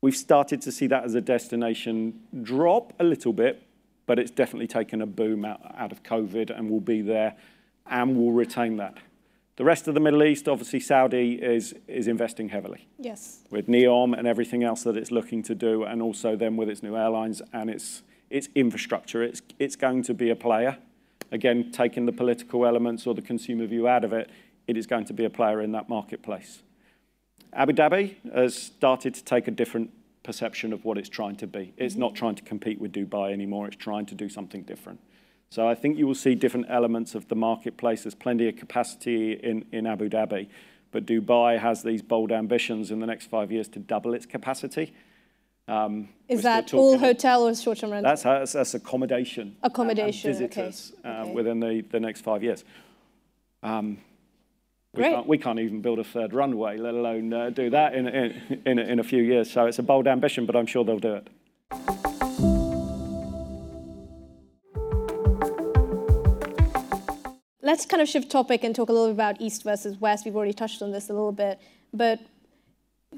We've 0.00 0.16
started 0.16 0.60
to 0.62 0.72
see 0.72 0.88
that 0.88 1.04
as 1.04 1.14
a 1.14 1.20
destination 1.20 2.18
drop 2.42 2.92
a 2.98 3.04
little 3.04 3.32
bit, 3.32 3.62
but 4.06 4.18
it's 4.18 4.32
definitely 4.32 4.66
taken 4.66 5.00
a 5.00 5.06
boom 5.06 5.44
out, 5.44 5.60
out 5.78 5.92
of 5.92 6.02
COVID 6.02 6.50
and 6.50 6.68
will 6.68 6.80
be 6.80 7.00
there 7.00 7.36
and 7.86 8.16
will 8.16 8.32
retain 8.32 8.78
that. 8.78 8.96
The 9.58 9.64
rest 9.64 9.88
of 9.88 9.94
the 9.94 10.00
Middle 10.00 10.22
East, 10.22 10.46
obviously, 10.46 10.78
Saudi 10.78 11.32
is, 11.32 11.74
is 11.88 12.06
investing 12.06 12.50
heavily. 12.50 12.86
Yes. 12.96 13.40
With 13.50 13.66
NEOM 13.66 14.16
and 14.16 14.24
everything 14.24 14.62
else 14.62 14.84
that 14.84 14.96
it's 14.96 15.10
looking 15.10 15.42
to 15.42 15.54
do, 15.56 15.82
and 15.82 16.00
also 16.00 16.36
then 16.36 16.56
with 16.56 16.68
its 16.68 16.80
new 16.80 16.96
airlines 16.96 17.42
and 17.52 17.68
its, 17.68 18.04
its 18.30 18.48
infrastructure, 18.54 19.20
it's, 19.20 19.42
it's 19.58 19.74
going 19.74 20.04
to 20.04 20.14
be 20.14 20.30
a 20.30 20.36
player. 20.36 20.78
Again, 21.32 21.72
taking 21.72 22.06
the 22.06 22.12
political 22.12 22.64
elements 22.66 23.04
or 23.04 23.14
the 23.14 23.20
consumer 23.20 23.66
view 23.66 23.88
out 23.88 24.04
of 24.04 24.12
it, 24.12 24.30
it 24.68 24.76
is 24.76 24.86
going 24.86 25.06
to 25.06 25.12
be 25.12 25.24
a 25.24 25.30
player 25.30 25.60
in 25.60 25.72
that 25.72 25.88
marketplace. 25.88 26.62
Abu 27.52 27.72
Dhabi 27.72 28.14
has 28.32 28.56
started 28.56 29.12
to 29.14 29.24
take 29.24 29.48
a 29.48 29.50
different 29.50 29.90
perception 30.22 30.72
of 30.72 30.84
what 30.84 30.96
it's 30.96 31.08
trying 31.08 31.34
to 31.34 31.48
be. 31.48 31.72
It's 31.76 31.94
mm-hmm. 31.94 32.02
not 32.02 32.14
trying 32.14 32.36
to 32.36 32.44
compete 32.44 32.80
with 32.80 32.92
Dubai 32.92 33.32
anymore, 33.32 33.66
it's 33.66 33.76
trying 33.76 34.06
to 34.06 34.14
do 34.14 34.28
something 34.28 34.62
different. 34.62 35.00
So 35.50 35.66
I 35.66 35.74
think 35.74 35.96
you 35.96 36.06
will 36.06 36.14
see 36.14 36.34
different 36.34 36.66
elements 36.68 37.14
of 37.14 37.28
the 37.28 37.34
marketplace. 37.34 38.02
There's 38.02 38.14
plenty 38.14 38.48
of 38.48 38.56
capacity 38.56 39.32
in, 39.32 39.64
in 39.72 39.86
Abu 39.86 40.08
Dhabi, 40.08 40.48
but 40.92 41.06
Dubai 41.06 41.58
has 41.58 41.82
these 41.82 42.02
bold 42.02 42.32
ambitions 42.32 42.90
in 42.90 43.00
the 43.00 43.06
next 43.06 43.26
five 43.26 43.50
years 43.50 43.68
to 43.68 43.78
double 43.78 44.12
its 44.14 44.26
capacity. 44.26 44.92
Um, 45.66 46.08
Is 46.28 46.42
that 46.42 46.72
all 46.72 46.98
hotel 46.98 47.46
or 47.46 47.54
short-term 47.54 47.90
rental? 47.90 48.10
That's, 48.10 48.22
that's, 48.22 48.52
that's 48.52 48.74
accommodation. 48.74 49.56
Accommodation, 49.62 50.32
visitors 50.32 50.92
okay. 51.00 51.08
Uh, 51.08 51.22
okay. 51.22 51.32
within 51.32 51.60
the, 51.60 51.84
the 51.90 52.00
next 52.00 52.22
five 52.22 52.42
years. 52.42 52.64
Um, 53.62 53.98
we 54.94 55.02
Great. 55.02 55.14
Can't, 55.14 55.26
we 55.26 55.38
can't 55.38 55.58
even 55.58 55.82
build 55.82 55.98
a 55.98 56.04
third 56.04 56.32
runway, 56.32 56.78
let 56.78 56.94
alone 56.94 57.32
uh, 57.32 57.50
do 57.50 57.68
that 57.70 57.94
in, 57.94 58.08
in, 58.08 58.62
in, 58.64 58.78
in 58.78 58.98
a 58.98 59.04
few 59.04 59.22
years. 59.22 59.50
So 59.50 59.66
it's 59.66 59.78
a 59.78 59.82
bold 59.82 60.06
ambition, 60.06 60.46
but 60.46 60.56
I'm 60.56 60.66
sure 60.66 60.84
they'll 60.84 60.98
do 60.98 61.14
it. 61.14 61.28
Let's 67.68 67.84
kind 67.84 68.00
of 68.00 68.08
shift 68.08 68.30
topic 68.30 68.64
and 68.64 68.74
talk 68.74 68.88
a 68.88 68.92
little 68.92 69.08
bit 69.08 69.12
about 69.12 69.38
East 69.42 69.62
versus 69.62 70.00
West. 70.00 70.24
We've 70.24 70.34
already 70.34 70.54
touched 70.54 70.80
on 70.80 70.90
this 70.90 71.10
a 71.10 71.12
little 71.12 71.32
bit, 71.32 71.60
but 71.92 72.18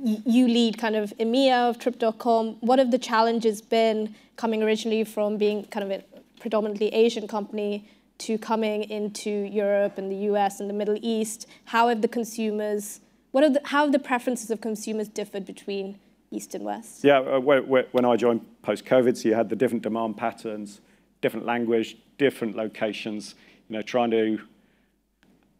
you 0.02 0.48
lead 0.48 0.76
kind 0.76 0.96
of 0.96 1.14
EMEA 1.20 1.70
of 1.70 1.78
Trip.com. 1.78 2.56
What 2.58 2.80
have 2.80 2.90
the 2.90 2.98
challenges 2.98 3.62
been 3.62 4.12
coming 4.34 4.60
originally 4.60 5.04
from 5.04 5.36
being 5.36 5.66
kind 5.66 5.84
of 5.84 5.92
a 5.92 6.02
predominantly 6.40 6.88
Asian 6.88 7.28
company 7.28 7.88
to 8.18 8.38
coming 8.38 8.90
into 8.90 9.30
Europe 9.30 9.98
and 9.98 10.10
the 10.10 10.20
US 10.32 10.58
and 10.58 10.68
the 10.68 10.74
Middle 10.74 10.98
East? 11.00 11.46
How 11.66 11.86
have 11.86 12.02
the 12.02 12.08
consumers, 12.08 12.98
what 13.30 13.44
are 13.44 13.50
the, 13.50 13.60
how 13.66 13.84
have 13.84 13.92
the 13.92 14.00
preferences 14.00 14.50
of 14.50 14.60
consumers 14.60 15.06
differed 15.06 15.46
between 15.46 16.00
East 16.32 16.56
and 16.56 16.64
West? 16.64 17.04
Yeah, 17.04 17.20
uh, 17.20 17.38
when 17.38 18.04
I 18.04 18.16
joined 18.16 18.44
post-COVID, 18.62 19.16
so 19.16 19.28
you 19.28 19.34
had 19.36 19.48
the 19.48 19.54
different 19.54 19.84
demand 19.84 20.16
patterns, 20.16 20.80
different 21.20 21.46
language, 21.46 21.98
different 22.18 22.56
locations 22.56 23.36
you 23.70 23.76
know, 23.76 23.82
trying 23.82 24.10
to. 24.10 24.40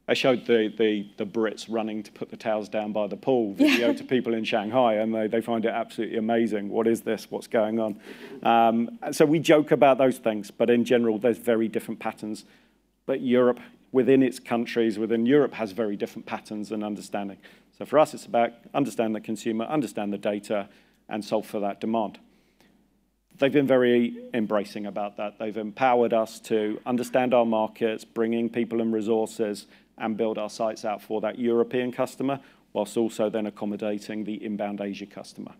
I 0.08 0.14
showed 0.14 0.44
the, 0.44 0.74
the, 0.76 1.06
the 1.18 1.24
Brits 1.24 1.66
running 1.68 2.02
to 2.02 2.10
put 2.10 2.30
the 2.30 2.36
towels 2.36 2.68
down 2.68 2.92
by 2.92 3.06
the 3.06 3.16
pool 3.16 3.54
video 3.54 3.92
to 3.92 4.02
people 4.02 4.34
in 4.34 4.42
Shanghai, 4.42 4.94
and 4.94 5.14
they, 5.14 5.28
they 5.28 5.40
find 5.40 5.64
it 5.64 5.68
absolutely 5.68 6.18
amazing. 6.18 6.68
What 6.68 6.88
is 6.88 7.02
this? 7.02 7.30
What's 7.30 7.46
going 7.46 7.78
on? 7.78 8.00
Um, 8.42 8.98
so 9.12 9.24
we 9.24 9.38
joke 9.38 9.70
about 9.70 9.98
those 9.98 10.18
things, 10.18 10.50
but 10.50 10.68
in 10.68 10.84
general, 10.84 11.18
there's 11.18 11.38
very 11.38 11.68
different 11.68 12.00
patterns. 12.00 12.44
But 13.06 13.20
Europe, 13.20 13.60
within 13.92 14.24
its 14.24 14.40
countries, 14.40 14.98
within 14.98 15.26
Europe, 15.26 15.54
has 15.54 15.70
very 15.70 15.94
different 15.94 16.26
patterns 16.26 16.72
and 16.72 16.82
understanding. 16.82 17.38
So 17.78 17.84
for 17.84 18.00
us, 18.00 18.12
it's 18.12 18.26
about 18.26 18.54
understand 18.74 19.14
the 19.14 19.20
consumer, 19.20 19.64
understand 19.66 20.12
the 20.12 20.18
data, 20.18 20.68
and 21.08 21.24
solve 21.24 21.46
for 21.46 21.60
that 21.60 21.80
demand 21.80 22.18
they've 23.40 23.52
been 23.52 23.66
very 23.66 24.22
embracing 24.32 24.86
about 24.86 25.16
that. 25.16 25.38
They've 25.38 25.56
empowered 25.56 26.12
us 26.12 26.38
to 26.40 26.80
understand 26.86 27.34
our 27.34 27.46
markets, 27.46 28.04
bringing 28.04 28.48
people 28.48 28.80
and 28.80 28.92
resources, 28.92 29.66
and 29.98 30.16
build 30.16 30.38
our 30.38 30.50
sites 30.50 30.84
out 30.84 31.02
for 31.02 31.20
that 31.22 31.38
European 31.38 31.90
customer, 31.90 32.38
whilst 32.72 32.96
also 32.96 33.28
then 33.28 33.46
accommodating 33.46 34.24
the 34.24 34.44
inbound 34.44 34.80
Asia 34.80 35.06
customer. 35.06 35.52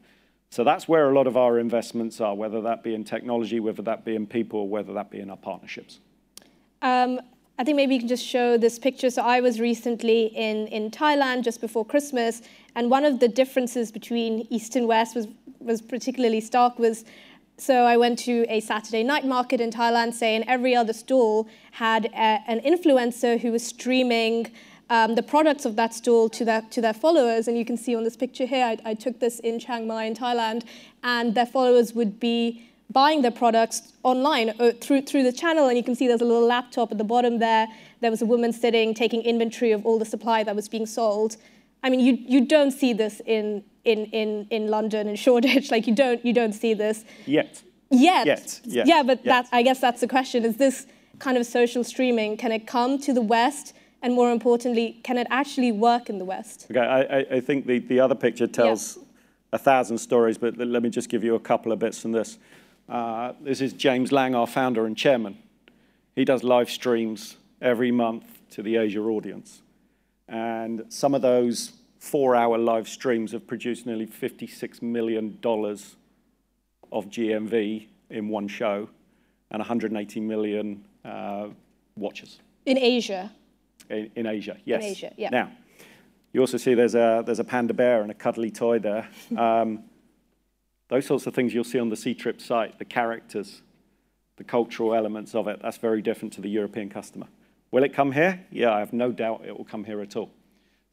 So 0.51 0.63
that's 0.65 0.89
where 0.89 1.11
a 1.11 1.15
lot 1.15 1.27
of 1.27 1.37
our 1.37 1.59
investments 1.59 2.21
are, 2.21 2.35
whether 2.35 2.61
that 2.63 2.83
be 2.83 2.95
in 2.95 3.05
technology, 3.05 3.61
whether 3.61 3.83
that 3.83 4.05
be 4.05 4.15
in 4.15 4.27
people, 4.27 4.69
whether 4.69 4.93
that 4.95 5.11
be 5.11 5.21
in 5.21 5.31
our 5.31 5.37
partnerships. 5.37 6.01
Um, 6.83 7.21
I 7.59 7.65
think 7.65 7.77
maybe 7.77 7.95
you 7.95 8.01
can 8.01 8.09
just 8.09 8.25
show 8.25 8.57
this 8.57 8.79
picture. 8.79 9.11
So 9.11 9.23
I 9.23 9.41
was 9.41 9.61
recently 9.61 10.27
in, 10.35 10.67
in 10.69 10.91
Thailand 10.91 11.45
just 11.45 11.61
before 11.61 11.85
Christmas, 11.85 12.43
and 12.75 12.91
one 12.91 13.05
of 13.05 13.21
the 13.21 13.29
differences 13.29 13.93
between 13.93 14.47
East 14.51 14.77
and 14.77 14.89
West 14.89 15.15
was, 15.15 15.29
was 15.61 15.83
particularly 15.83 16.41
stark 16.41 16.79
was 16.79 17.05
so 17.61 17.85
I 17.85 17.97
went 17.97 18.19
to 18.21 18.47
a 18.49 18.61
Saturday 18.61 19.03
night 19.03 19.25
market 19.25 19.61
in 19.61 19.71
Thailand, 19.71 20.15
say, 20.15 20.35
and 20.35 20.45
every 20.49 20.75
other 20.75 20.93
stall 20.93 21.47
had 21.73 22.07
a, 22.07 22.43
an 22.47 22.61
influencer 22.61 23.39
who 23.39 23.53
was 23.53 23.67
streaming 23.67 24.51
um, 24.89 25.15
the 25.15 25.23
products 25.23 25.65
of 25.65 25.77
that 25.77 25.95
stall 25.95 26.29
to 26.31 26.45
their, 26.45 26.63
to 26.71 26.81
their 26.81 26.95
followers. 26.95 27.49
And 27.49 27.57
you 27.57 27.65
can 27.65 27.77
see 27.77 27.95
on 27.95 28.03
this 28.03 28.17
picture 28.17 28.47
here, 28.47 28.65
I, 28.65 28.79
I 28.85 28.95
took 28.95 29.21
this 29.21 29.39
in 29.41 29.59
Chiang 29.59 29.87
Mai 29.87 30.05
in 30.05 30.15
Thailand, 30.15 30.65
and 31.05 31.35
their 31.35 31.47
followers 31.47 31.95
would 31.95 32.19
be 32.19 32.67
buying 32.91 33.23
their 33.23 33.31
products 33.31 33.93
online 34.03 34.51
uh, 34.59 34.73
through, 34.81 35.03
through 35.03 35.23
the 35.23 35.33
channel. 35.33 35.69
And 35.69 35.77
you 35.77 35.85
can 35.85 35.95
see 35.95 36.09
there's 36.09 36.23
a 36.23 36.25
little 36.25 36.47
laptop 36.47 36.91
at 36.91 36.99
the 36.99 37.05
bottom 37.05 37.39
there. 37.39 37.69
There 38.01 38.11
was 38.11 38.23
a 38.23 38.27
woman 38.27 38.53
sitting, 38.53 38.95
taking 38.95 39.23
inventory 39.23 39.71
of 39.71 39.87
all 39.87 39.99
the 39.99 40.05
supply 40.05 40.43
that 40.43 40.57
was 40.57 40.69
being 40.69 40.87
sold. 40.87 41.37
I 41.83 41.91
mean, 41.91 42.01
you, 42.01 42.19
you 42.21 42.47
don't 42.47 42.71
see 42.71 42.93
this 42.93 43.21
in, 43.25 43.65
in, 43.85 44.07
in, 44.07 44.47
in 44.51 44.69
London 44.69 45.09
and 45.09 45.19
Shoreditch. 45.19 45.71
Like 45.71 45.87
you 45.87 45.95
don't 45.95 46.25
you 46.25 46.33
don't 46.33 46.53
see 46.53 46.75
this 46.75 47.05
yet. 47.27 47.63
Yet. 47.91 48.27
Yet. 48.27 48.61
Yes. 48.65 48.89
Yeah, 48.89 49.03
but 49.03 49.25
That, 49.25 49.49
I 49.53 49.63
guess 49.63 49.81
that's 49.81 50.01
the 50.01 50.09
question. 50.09 50.45
Is 50.45 50.57
this 50.57 50.87
kind 51.19 51.37
of 51.37 51.47
social 51.47 51.85
streaming? 51.85 52.37
Can 52.37 52.53
it 52.53 52.67
come 52.67 52.99
to 53.01 53.13
the 53.13 53.23
West? 53.23 53.75
And 54.03 54.15
more 54.15 54.31
importantly, 54.33 55.01
can 55.05 55.19
it 55.19 55.27
actually 55.31 55.73
work 55.73 56.09
in 56.09 56.19
the 56.19 56.25
West? 56.25 56.67
Okay, 56.71 56.81
I, 56.81 57.37
I 57.37 57.41
think 57.41 57.67
the, 57.67 57.79
the 57.81 58.01
other 58.01 58.15
picture 58.15 58.47
tells 58.47 58.97
yeah. 58.97 59.03
a 59.53 59.59
thousand 59.59 59.99
stories, 59.99 60.39
but 60.39 60.57
let 60.57 60.83
me 60.83 60.89
just 60.89 61.09
give 61.09 61.23
you 61.23 61.35
a 61.35 61.41
couple 61.41 61.71
of 61.71 61.79
bits 61.79 62.01
from 62.01 62.13
this. 62.13 62.39
Uh, 62.89 63.35
this 63.41 63.61
is 63.61 63.73
James 63.75 64.11
Liang, 64.11 64.35
our 64.35 64.47
founder 64.47 64.87
and 64.87 64.97
chairman. 64.97 65.39
He 66.17 66.25
does 66.25 66.43
live 66.43 66.71
streams 66.71 67.37
every 67.61 67.91
month 67.91 68.25
to 68.51 68.63
the 68.63 68.77
Asia 68.77 69.01
audience. 69.01 69.63
And 70.31 70.85
some 70.89 71.15
of 71.15 71.23
those 71.23 71.73
four 71.99 72.35
hour 72.37 72.57
live 72.57 72.89
streams 72.89 73.33
have 73.33 73.47
produced 73.47 73.85
nearly 73.85 74.07
$56 74.07 74.81
million 74.81 75.39
of 75.45 77.07
GMV 77.07 77.87
in 78.09 78.29
one 78.29 78.49
show 78.49 78.89
and 79.51 79.59
180 79.59 80.21
million 80.21 80.85
uh, 81.05 81.49
watchers. 81.97 82.39
In 82.65 82.79
Asia? 82.79 83.33
In, 83.91 84.11
in, 84.15 84.27
Asia, 84.27 84.57
yes. 84.65 84.83
In 84.83 84.91
Asia, 84.91 85.13
yeah. 85.17 85.31
Now, 85.31 85.53
you 86.33 86.41
also 86.41 86.57
see 86.57 86.75
there's 86.75 86.95
a, 86.95 87.25
there's 87.27 87.41
a 87.41 87.45
panda 87.45 87.75
bear 87.75 88.03
and 88.03 88.11
a 88.11 88.15
cuddly 88.15 88.51
toy 88.51 88.79
there. 88.79 89.09
Um, 89.37 89.85
those 90.89 91.07
sorts 91.07 91.29
of 91.29 91.35
things 91.35 91.55
you'll 91.55 91.63
see 91.63 91.79
on 91.79 91.89
the 91.89 91.95
Ctrip 91.95 92.41
site, 92.41 92.81
the 92.81 92.85
characters, 92.85 93.63
the 94.39 94.43
cultural 94.43 94.93
elements 94.93 95.37
of 95.37 95.47
it. 95.47 95.61
That's 95.63 95.77
very 95.77 96.03
different 96.03 96.33
to 96.33 96.41
the 96.41 96.49
European 96.49 96.89
customer. 96.89 97.29
Will 97.71 97.85
it 97.85 97.93
come 97.93 98.13
here? 98.13 98.45
Yeah, 98.51 98.73
I 98.73 98.81
have 98.81 98.93
no 98.93 99.13
doubt 99.13 99.43
it 99.47 99.57
will 99.57 99.65
come 99.65 99.85
here 99.85 100.01
at 100.01 100.17
all. 100.17 100.31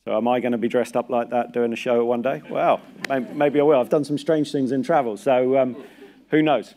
So 0.06 0.16
am 0.16 0.28
I 0.28 0.40
going 0.40 0.52
to 0.52 0.58
be 0.58 0.68
dressed 0.68 0.96
up 0.96 1.10
like 1.10 1.32
that 1.32 1.52
doing 1.52 1.74
a 1.74 1.76
show 1.76 2.06
one 2.06 2.22
day? 2.22 2.42
Well, 2.50 2.80
maybe 3.10 3.60
I 3.60 3.64
will. 3.64 3.80
I've 3.80 3.90
done 3.90 4.06
some 4.06 4.18
strange 4.18 4.52
things 4.52 4.72
in 4.72 4.84
travel, 4.84 5.18
so 5.18 5.58
um, 5.58 5.84
who 6.30 6.42
knows? 6.42 6.76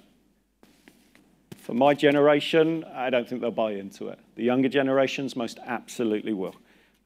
For 1.59 1.75
my 1.75 1.95
generation, 1.95 2.85
I 2.93 3.11
don't 3.11 3.29
think 3.29 3.41
they'll 3.41 3.53
buy 3.53 3.73
into 3.73 4.09
it. 4.09 4.19
The 4.35 4.43
younger 4.43 4.69
generations 4.69 5.37
most 5.37 5.61
absolutely 5.65 6.33
will. 6.33 6.57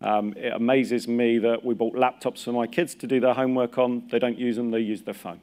Um, 0.01 0.33
it 0.37 0.53
amazes 0.53 1.09
me 1.09 1.39
that 1.39 1.65
we 1.65 1.75
bought 1.75 1.95
laptops 1.95 2.45
for 2.45 2.53
my 2.53 2.67
kids 2.67 2.95
to 2.97 3.07
do 3.07 3.21
their 3.21 3.35
homework 3.35 3.77
on. 3.77 4.09
They 4.11 4.19
don't 4.19 4.39
use 4.39 4.57
them, 4.57 4.71
they 4.71 4.81
use 4.81 5.03
their 5.03 5.15
phone. 5.15 5.41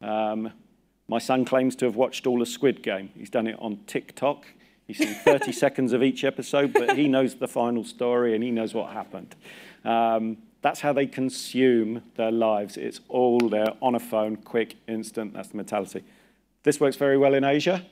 Um, 0.00 0.52
my 1.08 1.18
son 1.18 1.44
claims 1.44 1.74
to 1.76 1.86
have 1.86 1.96
watched 1.96 2.26
all 2.26 2.42
of 2.42 2.48
Squid 2.48 2.82
Game. 2.82 3.10
He's 3.16 3.30
done 3.30 3.46
it 3.46 3.56
on 3.58 3.80
TikTok. 3.86 4.46
He's 4.86 4.98
seen 4.98 5.14
30 5.14 5.52
seconds 5.64 5.92
of 5.92 6.02
each 6.02 6.24
episode, 6.24 6.72
but 6.72 6.96
he 6.96 7.08
knows 7.08 7.36
the 7.36 7.48
final 7.48 7.84
story 7.84 8.34
and 8.34 8.42
he 8.42 8.50
knows 8.50 8.74
what 8.74 8.92
happened. 8.92 9.34
Um, 9.84 10.38
that's 10.62 10.80
how 10.80 10.92
they 10.92 11.06
consume 11.06 12.02
their 12.16 12.30
lives. 12.30 12.76
It's 12.76 13.00
all 13.08 13.38
there 13.48 13.72
on 13.80 13.94
a 13.94 14.00
phone, 14.00 14.36
quick, 14.36 14.76
instant. 14.86 15.34
That's 15.34 15.48
the 15.48 15.56
mentality. 15.56 16.04
This 16.62 16.78
works 16.78 16.96
very 16.96 17.18
well 17.18 17.34
in 17.34 17.42
Asia. 17.42 17.84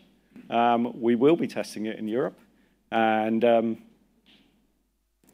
Um, 0.48 1.00
we 1.00 1.16
will 1.16 1.36
be 1.36 1.48
testing 1.48 1.86
it 1.86 1.98
in 1.98 2.06
Europe. 2.06 2.38
And 2.92 3.44
um, 3.44 3.78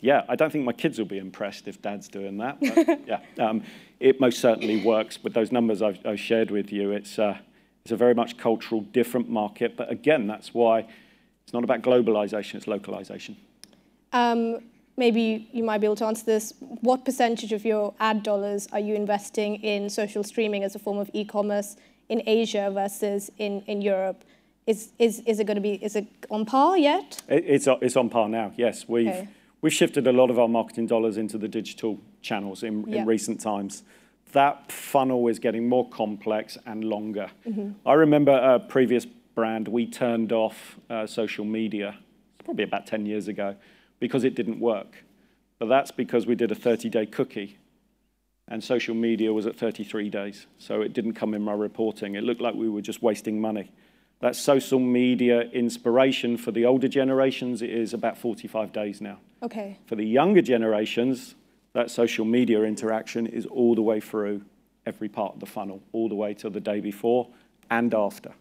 yeah, 0.00 0.24
I 0.28 0.36
don't 0.36 0.50
think 0.50 0.64
my 0.64 0.72
kids 0.72 0.98
will 0.98 1.06
be 1.06 1.18
impressed 1.18 1.68
if 1.68 1.80
dad's 1.82 2.08
doing 2.08 2.38
that. 2.38 2.58
But, 2.60 3.06
yeah, 3.06 3.20
um, 3.38 3.62
it 4.00 4.20
most 4.20 4.40
certainly 4.40 4.82
works. 4.82 5.22
With 5.22 5.34
those 5.34 5.52
numbers 5.52 5.82
I've, 5.82 5.98
I've 6.06 6.20
shared 6.20 6.50
with 6.50 6.72
you, 6.72 6.92
it's, 6.92 7.18
uh, 7.18 7.38
it's 7.84 7.92
a 7.92 7.96
very 7.96 8.14
much 8.14 8.38
cultural, 8.38 8.80
different 8.80 9.28
market. 9.28 9.76
But 9.76 9.90
again, 9.90 10.26
that's 10.26 10.54
why 10.54 10.86
it's 11.46 11.52
not 11.52 11.62
about 11.62 11.82
globalization, 11.82 12.56
it's 12.56 12.66
localization. 12.66 13.36
Um, 14.12 14.58
maybe 14.96 15.48
you 15.52 15.62
might 15.62 15.78
be 15.78 15.86
able 15.86 15.94
to 15.96 16.06
answer 16.06 16.24
this. 16.24 16.52
What 16.58 17.04
percentage 17.04 17.52
of 17.52 17.64
your 17.64 17.94
ad 18.00 18.24
dollars 18.24 18.66
are 18.72 18.80
you 18.80 18.96
investing 18.96 19.62
in 19.62 19.88
social 19.88 20.24
streaming 20.24 20.64
as 20.64 20.74
a 20.74 20.80
form 20.80 20.98
of 20.98 21.08
e-commerce 21.12 21.76
in 22.08 22.20
Asia 22.26 22.68
versus 22.74 23.30
in, 23.38 23.60
in 23.68 23.80
Europe? 23.80 24.24
Is, 24.66 24.90
is, 24.98 25.22
is 25.24 25.38
it 25.38 25.46
going 25.46 25.54
to 25.54 25.60
be, 25.60 25.74
is 25.74 25.94
it 25.94 26.08
on 26.30 26.46
par 26.46 26.76
yet? 26.76 27.22
It, 27.28 27.44
it's, 27.46 27.68
it's 27.80 27.96
on 27.96 28.10
par 28.10 28.28
now, 28.28 28.52
yes. 28.56 28.88
We've, 28.88 29.06
okay. 29.06 29.28
we've 29.60 29.72
shifted 29.72 30.08
a 30.08 30.12
lot 30.12 30.30
of 30.30 30.40
our 30.40 30.48
marketing 30.48 30.88
dollars 30.88 31.16
into 31.16 31.38
the 31.38 31.46
digital 31.46 32.00
channels 32.22 32.64
in, 32.64 32.92
in 32.92 33.06
recent 33.06 33.40
times 33.40 33.84
that 34.32 34.70
funnel 34.70 35.28
is 35.28 35.38
getting 35.38 35.68
more 35.68 35.88
complex 35.88 36.58
and 36.66 36.84
longer. 36.84 37.30
Mm-hmm. 37.46 37.88
I 37.88 37.94
remember 37.94 38.32
a 38.32 38.58
previous 38.58 39.06
brand, 39.36 39.68
we 39.68 39.86
turned 39.86 40.32
off 40.32 40.80
uh, 40.90 41.06
social 41.06 41.44
media, 41.44 41.96
probably 42.44 42.64
about 42.64 42.88
10 42.88 43.06
years 43.06 43.28
ago, 43.28 43.54
because 44.00 44.24
it 44.24 44.34
didn't 44.34 44.58
work. 44.58 45.04
But 45.60 45.66
that's 45.66 45.92
because 45.92 46.26
we 46.26 46.34
did 46.34 46.50
a 46.50 46.56
30 46.56 46.88
day 46.88 47.06
cookie, 47.06 47.58
and 48.48 48.64
social 48.64 48.94
media 48.94 49.32
was 49.32 49.46
at 49.46 49.56
33 49.56 50.10
days. 50.10 50.46
So 50.58 50.80
it 50.80 50.92
didn't 50.92 51.14
come 51.14 51.34
in 51.34 51.42
my 51.42 51.52
reporting. 51.52 52.16
It 52.16 52.24
looked 52.24 52.40
like 52.40 52.54
we 52.56 52.68
were 52.68 52.80
just 52.80 53.02
wasting 53.02 53.40
money. 53.40 53.70
That 54.20 54.34
social 54.34 54.80
media 54.80 55.42
inspiration 55.42 56.36
for 56.36 56.50
the 56.50 56.64
older 56.64 56.88
generations 56.88 57.60
is 57.60 57.92
about 57.92 58.16
45 58.16 58.72
days 58.72 59.00
now. 59.00 59.18
Okay. 59.42 59.78
For 59.86 59.94
the 59.94 60.04
younger 60.04 60.40
generations, 60.40 61.34
that 61.74 61.90
social 61.90 62.24
media 62.24 62.62
interaction 62.62 63.26
is 63.26 63.44
all 63.44 63.74
the 63.74 63.82
way 63.82 64.00
through 64.00 64.42
every 64.86 65.08
part 65.10 65.34
of 65.34 65.40
the 65.40 65.46
funnel, 65.46 65.82
all 65.92 66.08
the 66.08 66.14
way 66.14 66.32
to 66.34 66.48
the 66.48 66.60
day 66.60 66.80
before 66.80 67.28
and 67.68 67.92
after. 67.92 68.32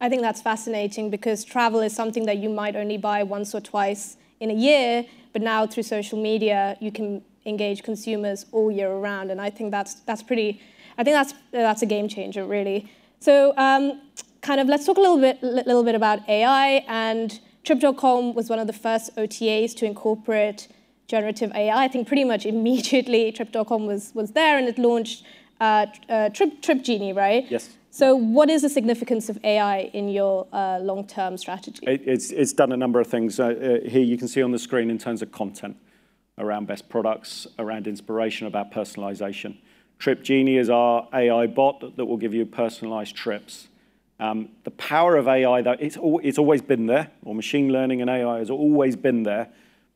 I 0.00 0.08
think 0.08 0.22
that's 0.22 0.42
fascinating 0.42 1.10
because 1.10 1.44
travel 1.44 1.80
is 1.80 1.94
something 1.94 2.26
that 2.26 2.36
you 2.38 2.50
might 2.50 2.76
only 2.76 2.98
buy 2.98 3.22
once 3.22 3.54
or 3.54 3.60
twice 3.60 4.16
in 4.40 4.50
a 4.50 4.54
year, 4.54 5.06
but 5.32 5.40
now 5.40 5.66
through 5.66 5.84
social 5.84 6.20
media, 6.20 6.76
you 6.80 6.92
can 6.92 7.22
engage 7.46 7.82
consumers 7.82 8.46
all 8.52 8.70
year 8.70 8.92
round. 8.92 9.30
And 9.30 9.40
I 9.40 9.48
think 9.50 9.70
that's, 9.70 9.94
that's 10.00 10.22
pretty, 10.22 10.60
I 10.98 11.04
think 11.04 11.14
that's, 11.14 11.34
that's 11.50 11.82
a 11.82 11.86
game 11.86 12.08
changer, 12.08 12.44
really. 12.44 12.92
So 13.20 13.54
um, 13.56 14.02
kind 14.42 14.60
of 14.60 14.68
let's 14.68 14.84
talk 14.84 14.98
a 14.98 15.00
little 15.00 15.18
bit, 15.18 15.42
little 15.42 15.82
bit 15.84 15.94
about 15.94 16.28
AI. 16.28 16.84
And 16.88 17.38
Trip.com 17.64 18.34
was 18.34 18.50
one 18.50 18.58
of 18.58 18.66
the 18.66 18.72
first 18.72 19.16
OTAs 19.16 19.74
to 19.76 19.86
incorporate 19.86 20.68
generative 21.08 21.52
AI. 21.54 21.84
I 21.84 21.88
think 21.88 22.06
pretty 22.06 22.24
much 22.24 22.44
immediately 22.54 23.32
Trip.com 23.32 23.86
was, 23.86 24.12
was 24.14 24.32
there 24.32 24.58
and 24.58 24.68
it 24.68 24.78
launched 24.78 25.24
uh, 25.60 25.86
uh, 26.08 26.28
Trip, 26.30 26.60
Trip 26.60 26.82
Genie, 26.82 27.14
right? 27.14 27.46
Yes. 27.48 27.76
So 27.96 28.14
what 28.14 28.50
is 28.50 28.60
the 28.60 28.68
significance 28.68 29.30
of 29.30 29.42
AI 29.42 29.90
in 29.94 30.10
your 30.10 30.46
uh, 30.52 30.80
long-term 30.82 31.38
strategy? 31.38 31.80
It, 31.86 32.02
it's, 32.04 32.30
it's 32.30 32.52
done 32.52 32.70
a 32.72 32.76
number 32.76 33.00
of 33.00 33.06
things. 33.06 33.40
Uh, 33.40 33.46
uh, 33.46 33.88
here 33.88 34.02
you 34.02 34.18
can 34.18 34.28
see 34.28 34.42
on 34.42 34.52
the 34.52 34.58
screen 34.58 34.90
in 34.90 34.98
terms 34.98 35.22
of 35.22 35.32
content 35.32 35.78
around 36.36 36.66
best 36.66 36.90
products, 36.90 37.46
around 37.58 37.86
inspiration, 37.86 38.46
about 38.46 38.70
personalization. 38.70 39.56
Trip 39.98 40.22
Genie 40.22 40.58
is 40.58 40.68
our 40.68 41.08
AI 41.14 41.46
bot 41.46 41.96
that 41.96 42.04
will 42.04 42.18
give 42.18 42.34
you 42.34 42.44
personalized 42.44 43.16
trips. 43.16 43.68
Um, 44.20 44.50
the 44.64 44.72
power 44.72 45.16
of 45.16 45.26
AI, 45.26 45.62
though, 45.62 45.76
it's, 45.80 45.96
al 45.96 46.20
it's 46.22 46.36
always 46.36 46.60
been 46.60 46.84
there, 46.84 47.12
or 47.24 47.34
machine 47.34 47.72
learning 47.72 48.02
and 48.02 48.10
AI 48.10 48.40
has 48.40 48.50
always 48.50 48.94
been 48.94 49.22
there, 49.22 49.48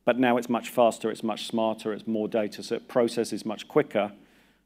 but 0.05 0.17
now 0.17 0.37
it's 0.37 0.49
much 0.49 0.69
faster, 0.69 1.11
it's 1.11 1.21
much 1.21 1.45
smarter, 1.45 1.93
it's 1.93 2.07
more 2.07 2.27
data, 2.27 2.63
so 2.63 2.77
it 2.77 2.87
processes 2.87 3.45
much 3.45 3.67
quicker. 3.67 4.11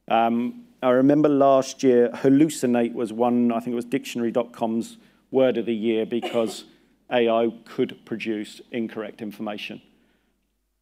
Um, 0.07 0.63
I 0.85 0.91
remember 0.91 1.27
last 1.27 1.81
year, 1.81 2.11
hallucinate 2.13 2.93
was 2.93 3.11
one, 3.11 3.51
I 3.51 3.59
think 3.59 3.73
it 3.73 3.75
was 3.75 3.85
dictionary.com's 3.85 4.97
word 5.31 5.57
of 5.57 5.65
the 5.65 5.73
year 5.73 6.05
because 6.05 6.65
AI 7.11 7.51
could 7.65 8.05
produce 8.05 8.61
incorrect 8.71 9.19
information. 9.19 9.81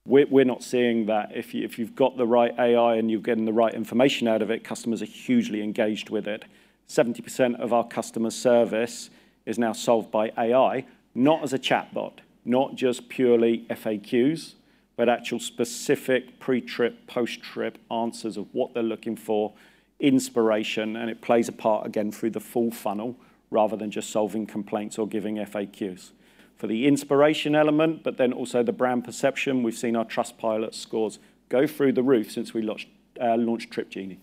We're, 0.06 0.28
we're 0.28 0.44
not 0.44 0.62
seeing 0.62 1.06
that. 1.06 1.32
If, 1.34 1.54
you, 1.54 1.63
if 1.63 1.80
you've 1.80 1.96
got 1.96 2.18
the 2.18 2.28
right 2.28 2.54
AI 2.60 2.96
and 2.96 3.10
you're 3.10 3.22
getting 3.22 3.46
the 3.46 3.54
right 3.54 3.74
information 3.74 4.28
out 4.28 4.42
of 4.42 4.52
it, 4.52 4.66
customers 4.66 5.02
are 5.02 5.06
hugely 5.06 5.63
engaged 5.63 6.10
with 6.10 6.28
it. 6.28 6.44
70% 6.89 7.58
of 7.62 7.72
our 7.72 7.88
customer 7.88 8.30
service 8.30 9.10
is 9.46 9.58
now 9.58 9.72
solved 9.72 10.12
by 10.12 10.34
AI, 10.38 10.86
not 11.16 11.44
as 11.44 11.54
a 11.54 11.60
chatbot 11.60 12.20
not 12.46 12.76
just 12.76 13.08
purely 13.08 13.66
FAQs, 13.70 14.56
but 14.98 15.08
actual 15.08 15.39
specific 15.39 16.39
pre-trip, 16.39 17.08
post-trip 17.08 17.78
answers 17.89 18.36
of 18.36 18.48
what 18.54 18.74
they're 18.74 18.84
looking 18.84 19.16
for, 19.16 19.54
inspiration, 19.99 20.95
and 20.95 21.10
it 21.10 21.21
plays 21.21 21.47
a 21.47 21.51
part 21.51 21.86
again 21.86 22.12
through 22.12 22.32
the 22.32 22.39
full 22.39 22.71
funnel 22.71 23.17
rather 23.51 23.77
than 23.77 23.91
just 23.91 24.10
solving 24.10 24.45
complaints 24.45 24.97
or 24.97 25.08
giving 25.08 25.36
FAQs. 25.36 26.12
For 26.56 26.67
the 26.67 26.88
inspiration 26.88 27.56
element, 27.56 28.03
but 28.03 28.17
then 28.17 28.34
also 28.34 28.63
the 28.63 28.71
brand 28.71 29.06
perception, 29.06 29.63
we've 29.63 29.77
seen 29.77 29.95
our 29.95 30.06
Trustpilot 30.06 30.73
scores 30.73 31.19
go 31.49 31.67
through 31.67 31.93
the 31.93 32.03
roof 32.03 32.32
since 32.32 32.53
we 32.53 32.62
launched, 32.62 32.88
uh, 33.21 33.36
launched 33.36 33.71
Trip 33.71 33.89
Genie. 33.89 34.19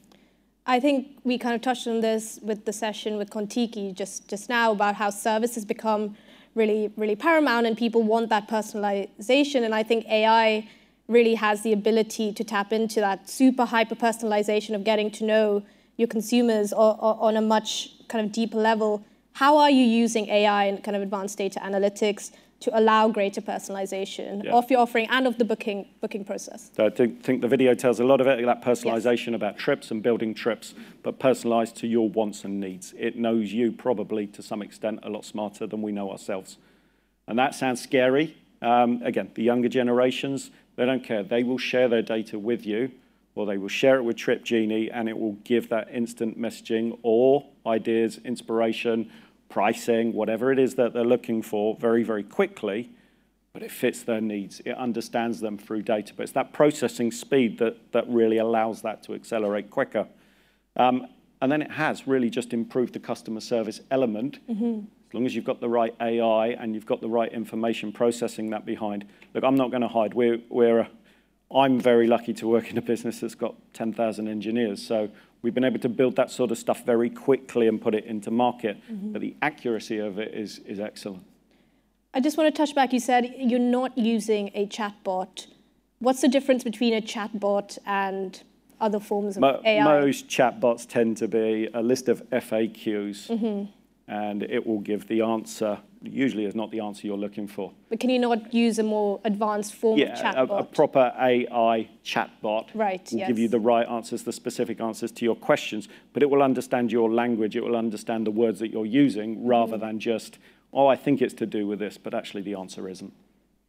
I 0.67 0.81
think 0.81 1.19
we 1.25 1.39
kind 1.39 1.55
of 1.55 1.63
touched 1.63 1.87
on 1.87 2.01
this 2.01 2.39
with 2.43 2.65
the 2.65 2.73
session 2.73 3.17
with 3.17 3.31
Contiki 3.31 3.95
just, 3.95 4.29
just 4.29 4.49
now 4.49 4.73
about 4.73 4.95
how 4.95 5.11
service 5.11 5.55
has 5.55 5.65
become 5.65 6.17
really, 6.55 6.93
really 6.97 7.17
paramount 7.17 7.67
and 7.67 7.77
people 7.77 8.03
want 8.03 8.29
that 8.31 8.49
personalization. 8.49 9.65
And 9.65 9.75
I 9.75 9.83
think 9.83 10.07
AI 10.07 10.69
really 11.11 11.35
has 11.35 11.63
the 11.63 11.73
ability 11.73 12.33
to 12.33 12.45
tap 12.45 12.73
into 12.73 13.01
that 13.01 13.29
super 13.29 13.65
hyper 13.65 13.95
personalization 13.95 14.75
of 14.75 14.85
getting 14.85 15.11
to 15.11 15.25
know 15.25 15.63
your 15.97 16.09
consumers 16.09 16.73
or, 16.73 16.97
or 17.01 17.21
on 17.21 17.37
a 17.37 17.41
much 17.43 17.91
kind 18.09 18.25
of 18.25 18.33
deeper 18.33 18.57
level. 18.57 19.05
How 19.33 19.59
are 19.59 19.71
you 19.71 19.85
using 19.85 20.29
AI 20.29 20.65
and 20.65 20.83
kind 20.83 20.97
of 20.97 21.03
advanced 21.03 21.37
data 21.37 21.61
analytics 21.61 22.31
to 22.61 22.79
allow 22.79 23.09
greater 23.09 23.41
personalization 23.41 24.45
yeah. 24.45 24.53
of 24.53 24.71
your 24.71 24.81
offering 24.81 25.07
and 25.11 25.27
of 25.27 25.39
the 25.39 25.45
booking 25.45 25.89
booking 26.01 26.25
process. 26.25 26.71
So 26.77 26.87
I 26.87 26.91
think 26.91 27.41
the 27.41 27.49
video 27.49 27.75
tells 27.75 28.01
a 28.01 28.05
lot 28.05 28.21
of 28.21 28.27
it, 28.27 28.45
that 28.45 28.63
personalization 28.63 29.29
yes. 29.29 29.37
about 29.37 29.59
trips 29.59 29.91
and 29.91 30.03
building 30.03 30.35
trips, 30.35 30.75
but 31.03 31.19
personalized 31.19 31.77
to 31.77 31.87
your 31.87 32.09
wants 32.09 32.45
and 32.45 32.61
needs. 32.61 32.95
It 32.99 33.17
knows 33.17 33.53
you 33.53 33.73
probably 33.73 34.27
to 34.29 34.43
some 34.43 34.63
extent 34.63 35.01
a 35.03 35.09
lot 35.09 35.25
smarter 35.25 35.67
than 35.67 35.81
we 35.81 35.91
know 35.91 36.11
ourselves. 36.11 36.59
And 37.27 37.39
that 37.39 37.55
sounds 37.55 37.81
scary. 37.81 38.37
Um, 38.63 39.01
again, 39.03 39.31
the 39.35 39.43
younger 39.43 39.71
generations, 39.71 40.51
they 40.81 40.87
don't 40.87 41.05
care. 41.05 41.23
They 41.23 41.43
will 41.43 41.59
share 41.59 41.91
their 41.91 42.01
data 42.01 42.39
with 42.39 42.65
you, 42.65 42.91
or 43.35 43.45
they 43.45 43.59
will 43.59 43.69
share 43.69 43.97
it 43.97 44.03
with 44.03 44.17
Trip 44.17 44.43
Genie, 44.43 44.91
and 44.91 45.11
it 45.11 45.19
will 45.19 45.35
give 45.45 45.69
that 45.69 45.89
instant 45.93 46.41
messaging 46.41 46.99
or 47.03 47.45
ideas, 47.67 48.19
inspiration, 48.25 49.13
pricing, 49.51 50.15
whatever 50.15 50.51
it 50.51 50.59
is 50.59 50.77
that 50.77 50.95
they're 50.95 51.05
looking 51.05 51.43
for 51.43 51.77
very, 51.77 52.03
very 52.03 52.23
quickly, 52.23 52.89
but 53.53 53.63
it 53.63 53.71
fits 53.71 54.03
their 54.05 54.23
needs. 54.23 54.61
It 54.65 54.75
understands 54.75 55.41
them 55.41 55.59
through 55.59 55.83
data. 55.83 56.15
But 56.17 56.23
it's 56.23 56.33
that 56.33 56.55
processing 56.55 57.13
speed 57.13 57.59
that, 57.59 57.93
that 57.93 58.09
really 58.09 58.39
allows 58.39 58.81
that 58.81 59.03
to 59.03 59.13
accelerate 59.13 59.69
quicker. 59.69 60.07
Um, 60.79 61.09
and 61.43 61.53
then 61.53 61.61
it 61.61 61.73
has 61.73 62.07
really 62.07 62.31
just 62.31 62.55
improved 62.55 62.95
the 62.95 63.01
customer 63.01 63.41
service 63.41 63.83
element. 63.91 64.39
Mm-hmm. 64.49 64.87
As 65.11 65.15
long 65.15 65.27
as 65.27 65.35
you've 65.35 65.45
got 65.45 65.61
the 65.61 65.69
right 65.69 65.95
AI 66.01 66.49
and 66.49 66.75
you've 66.75 66.87
got 66.87 67.01
the 67.01 67.09
right 67.09 67.33
information 67.33 67.93
processing 67.93 68.51
that 68.51 68.65
behind. 68.65 69.05
Look, 69.35 69.45
I'm 69.45 69.57
not 69.57 69.71
going 69.71 69.83
to 69.83 69.89
hide. 69.89 70.15
We're, 70.15 70.39
we're 70.49 70.81
a, 70.81 70.91
I'm 71.55 71.81
very 71.81 72.07
lucky 72.07 72.33
to 72.35 72.49
work 72.49 72.71
in 72.71 72.79
a 72.79 72.83
business 72.83 73.21
that's 73.21 73.35
got 73.35 73.55
10,000 73.75 74.29
engineers. 74.29 74.81
So 74.87 75.11
We've 75.43 75.55
been 75.55 75.65
able 75.65 75.79
to 75.81 75.89
build 75.89 76.17
that 76.17 76.31
sort 76.31 76.51
of 76.51 76.59
stuff 76.59 76.85
very 76.85 77.09
quickly 77.09 77.67
and 77.67 77.81
put 77.81 77.95
it 77.95 78.05
into 78.05 78.31
market, 78.31 78.77
mm-hmm. 78.91 79.13
but 79.13 79.21
the 79.21 79.35
accuracy 79.41 79.99
of 79.99 80.19
it 80.19 80.35
is, 80.35 80.59
is 80.67 80.79
excellent. 80.79 81.25
I 82.13 82.21
just 82.21 82.37
want 82.37 82.55
to 82.55 82.57
touch 82.57 82.75
back. 82.75 82.93
You 82.93 83.01
said 83.01 83.35
you're 83.39 83.59
not 83.59 83.97
using 83.97 84.51
a 84.55 84.67
chatbot. 84.67 85.47
What's 86.01 86.21
the 86.21 86.29
difference 86.29 86.65
between 86.65 86.93
a 86.93 87.01
chatbot 87.01 87.79
and 87.87 88.43
other 88.81 89.01
forms 89.01 89.37
of 89.37 89.43
Mo- 89.43 89.63
AI? 89.65 89.85
Most 89.85 90.29
chatbots 90.29 90.87
tend 90.87 91.17
to 91.19 91.29
be 91.29 91.69
a 91.73 91.83
list 91.83 92.09
of 92.09 92.29
FAQs, 92.31 93.29
Mm-hmm. 93.29 93.71
And 94.11 94.43
it 94.43 94.67
will 94.67 94.81
give 94.81 95.07
the 95.07 95.23
answer. 95.23 95.79
Usually, 96.03 96.45
is 96.45 96.55
not 96.55 96.71
the 96.73 96.81
answer 96.81 97.07
you're 97.07 97.17
looking 97.17 97.47
for. 97.47 97.73
But 97.91 98.01
can 98.01 98.11
you 98.11 98.19
not 98.19 98.53
use 98.53 98.79
a 98.79 98.83
more 98.83 99.21
advanced 99.25 99.75
form 99.75 99.99
Yeah, 100.01 100.33
of 100.33 100.51
a, 100.51 100.55
chatbot? 100.55 100.61
a 100.61 100.65
proper 100.65 101.13
AI 101.17 101.89
chatbot 102.05 102.67
Right, 102.75 103.09
will 103.13 103.27
give 103.27 103.39
you 103.39 103.49
the 103.49 103.61
right 103.61 103.87
answers, 103.87 104.25
the 104.25 104.33
specific 104.33 104.81
answers 104.81 105.13
to 105.13 105.25
your 105.25 105.37
questions, 105.37 105.89
but 106.13 106.23
it 106.25 106.31
will 106.31 106.43
understand 106.43 106.91
your 106.91 107.09
language. 107.13 107.55
It 107.55 107.63
will 107.63 107.77
understand 107.77 108.27
the 108.27 108.31
words 108.33 108.59
that 108.61 108.71
you're 108.73 108.85
using, 108.87 109.47
rather 109.47 109.75
Mm-hmm. 109.77 109.87
than 109.87 110.01
just, 110.01 110.39
oh, 110.73 110.87
I 110.89 110.97
think 110.97 111.23
it's 111.23 111.35
to 111.35 111.47
do 111.47 111.67
with 111.69 111.79
this, 111.79 111.97
but 111.99 112.13
actually 112.15 112.43
the 112.43 112.55
answer 112.55 112.89
isn't. 112.89 113.13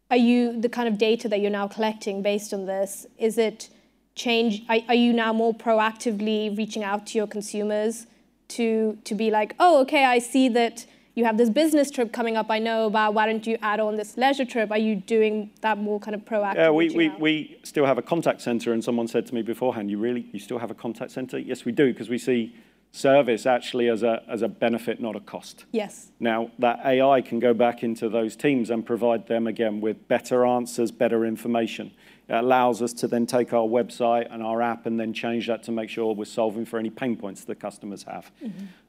Are 0.10 0.18
you 0.18 0.60
the 0.60 0.70
kind 0.70 0.88
of 0.88 0.98
data 0.98 1.30
that 1.30 1.40
you're 1.42 1.52
now 1.52 1.68
collecting 1.68 2.22
based 2.24 2.52
on 2.54 2.66
this? 2.66 3.06
Is 3.20 3.38
it 3.38 3.70
change? 4.16 4.64
Are, 4.70 4.80
are 4.88 4.96
you 4.96 5.14
now 5.14 5.34
more 5.34 5.54
proactively 5.54 6.58
reaching 6.58 6.84
out 6.84 7.06
to 7.08 7.18
your 7.20 7.28
consumers 7.28 8.08
to 8.58 8.98
to 9.04 9.16
be 9.16 9.32
like, 9.32 9.56
oh, 9.60 9.82
okay, 9.82 10.06
I 10.06 10.20
see 10.20 10.50
that 10.50 10.86
you 11.16 11.26
have 11.26 11.38
this 11.38 11.50
business 11.50 11.92
trip 11.92 12.14
coming 12.14 12.38
up. 12.38 12.48
I 12.50 12.60
know 12.60 12.86
about. 12.86 13.14
Why 13.14 13.26
don't 13.26 13.46
you 13.46 13.58
add 13.62 13.80
on 13.80 13.98
this 13.98 14.18
leisure 14.18 14.46
trip? 14.46 14.72
Are 14.72 14.78
you 14.78 14.96
doing 14.96 15.52
that 15.62 15.78
more 15.78 16.00
kind 16.00 16.16
of 16.16 16.22
proactive? 16.22 16.56
Yeah, 16.56 16.70
we, 16.72 16.90
we, 16.90 17.10
we 17.20 17.60
still 17.64 17.86
have 17.86 17.98
a 17.98 18.02
contact 18.02 18.42
center, 18.42 18.72
and 18.74 18.84
someone 18.84 19.08
said 19.08 19.26
to 19.28 19.36
me 19.36 19.42
beforehand, 19.42 19.92
you 19.92 19.98
really, 19.98 20.28
you 20.32 20.40
still 20.40 20.60
have 20.60 20.72
a 20.72 20.76
contact 20.76 21.12
center? 21.12 21.38
Yes, 21.38 21.66
we 21.66 21.72
do, 21.74 21.92
because 21.92 22.10
we 22.10 22.18
see 22.18 22.56
service 22.94 23.46
actually 23.46 23.88
as 23.88 24.04
a, 24.04 24.22
as 24.28 24.42
a 24.42 24.48
benefit, 24.48 25.02
not 25.02 25.16
a 25.16 25.20
cost. 25.22 25.66
yes. 25.72 26.12
Now, 26.20 26.52
that 26.60 26.80
AI 26.86 27.22
can 27.22 27.40
go 27.40 27.54
back 27.54 27.84
into 27.84 28.10
those 28.10 28.36
teams 28.36 28.70
and 28.70 28.86
provide 28.86 29.28
them 29.28 29.48
again 29.48 29.82
with 29.82 30.08
better 30.08 30.46
answers, 30.46 30.92
better 30.92 31.26
information. 31.26 31.92
It 32.32 32.36
allows 32.36 32.82
us 32.82 32.94
to 32.94 33.10
then 33.10 33.26
take 33.26 33.52
our 33.52 33.68
website 33.68 34.34
and 34.34 34.42
our 34.42 34.62
app 34.62 34.86
and 34.86 34.98
then 34.98 35.12
change 35.12 35.48
that 35.48 35.64
to 35.64 35.72
make 35.74 35.90
sure 35.90 36.16
we're 36.16 36.24
solving 36.24 36.64
for 36.64 36.80
any 36.80 36.90
pain 36.90 37.18
points 37.18 37.44
that 37.44 37.60
customers 37.60 38.04
have. 38.04 38.32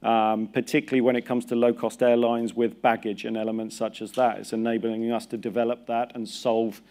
Um, 0.01 0.47
particularly 0.47 1.01
when 1.01 1.17
it 1.17 1.25
comes 1.25 1.43
to 1.45 1.55
low 1.55 1.73
cost 1.73 2.01
airlines 2.01 2.53
with 2.53 2.81
baggage 2.81 3.25
and 3.25 3.35
elements 3.35 3.75
such 3.75 4.01
as 4.01 4.13
that. 4.13 4.37
It's 4.39 4.53
enabling 4.53 5.11
us 5.11 5.25
to 5.25 5.37
develop 5.37 5.87
that 5.87 6.13
and 6.15 6.27
solve 6.27 6.81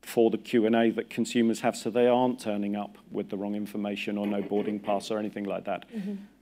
for 0.00 0.30
the 0.30 0.38
Q&A 0.38 0.88
that 0.92 1.10
consumers 1.10 1.60
have 1.60 1.76
so 1.76 1.90
they 1.90 2.06
aren't 2.06 2.40
turning 2.40 2.74
up 2.74 2.96
with 3.10 3.28
the 3.28 3.36
wrong 3.36 3.54
information 3.54 4.16
or 4.16 4.26
no 4.26 4.40
boarding 4.40 4.80
pass 4.80 5.10
or 5.10 5.18
anything 5.18 5.44
like 5.44 5.66
that. 5.66 5.84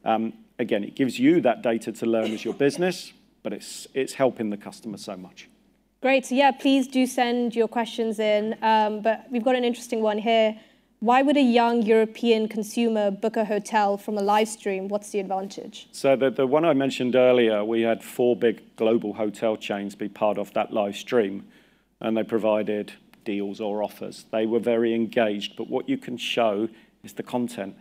Um, 0.04 0.32
again, 0.60 0.84
it 0.84 0.94
gives 0.94 1.18
you 1.18 1.40
that 1.40 1.62
data 1.62 1.90
to 1.90 2.06
learn 2.06 2.30
as 2.30 2.44
your 2.44 2.54
business, 2.54 3.12
but 3.42 3.52
it's, 3.52 3.88
it's 3.94 4.12
helping 4.12 4.50
the 4.50 4.56
customer 4.56 4.96
so 4.96 5.16
much. 5.16 5.48
Great. 6.02 6.26
So 6.26 6.34
yeah, 6.34 6.50
please 6.50 6.86
do 6.86 7.06
send 7.06 7.56
your 7.56 7.68
questions 7.68 8.18
in. 8.18 8.56
Um, 8.62 9.00
but 9.00 9.26
we've 9.30 9.44
got 9.44 9.56
an 9.56 9.64
interesting 9.64 10.02
one 10.02 10.18
here. 10.18 10.58
Why 11.00 11.22
would 11.22 11.36
a 11.36 11.42
young 11.42 11.82
European 11.82 12.48
consumer 12.48 13.10
book 13.10 13.36
a 13.36 13.44
hotel 13.44 13.96
from 13.96 14.16
a 14.16 14.22
live 14.22 14.48
stream? 14.48 14.88
What's 14.88 15.10
the 15.10 15.20
advantage? 15.20 15.88
So 15.92 16.16
the, 16.16 16.30
the 16.30 16.46
one 16.46 16.64
I 16.64 16.72
mentioned 16.72 17.14
earlier, 17.16 17.64
we 17.64 17.82
had 17.82 18.02
four 18.02 18.34
big 18.34 18.76
global 18.76 19.12
hotel 19.12 19.56
chains 19.56 19.94
be 19.94 20.08
part 20.08 20.38
of 20.38 20.52
that 20.54 20.72
live 20.72 20.96
stream, 20.96 21.46
and 22.00 22.16
they 22.16 22.22
provided 22.22 22.92
deals 23.24 23.60
or 23.60 23.82
offers. 23.82 24.24
They 24.32 24.46
were 24.46 24.58
very 24.58 24.94
engaged, 24.94 25.56
but 25.56 25.68
what 25.68 25.88
you 25.88 25.98
can 25.98 26.16
show 26.16 26.68
is 27.04 27.12
the 27.12 27.22
content. 27.22 27.76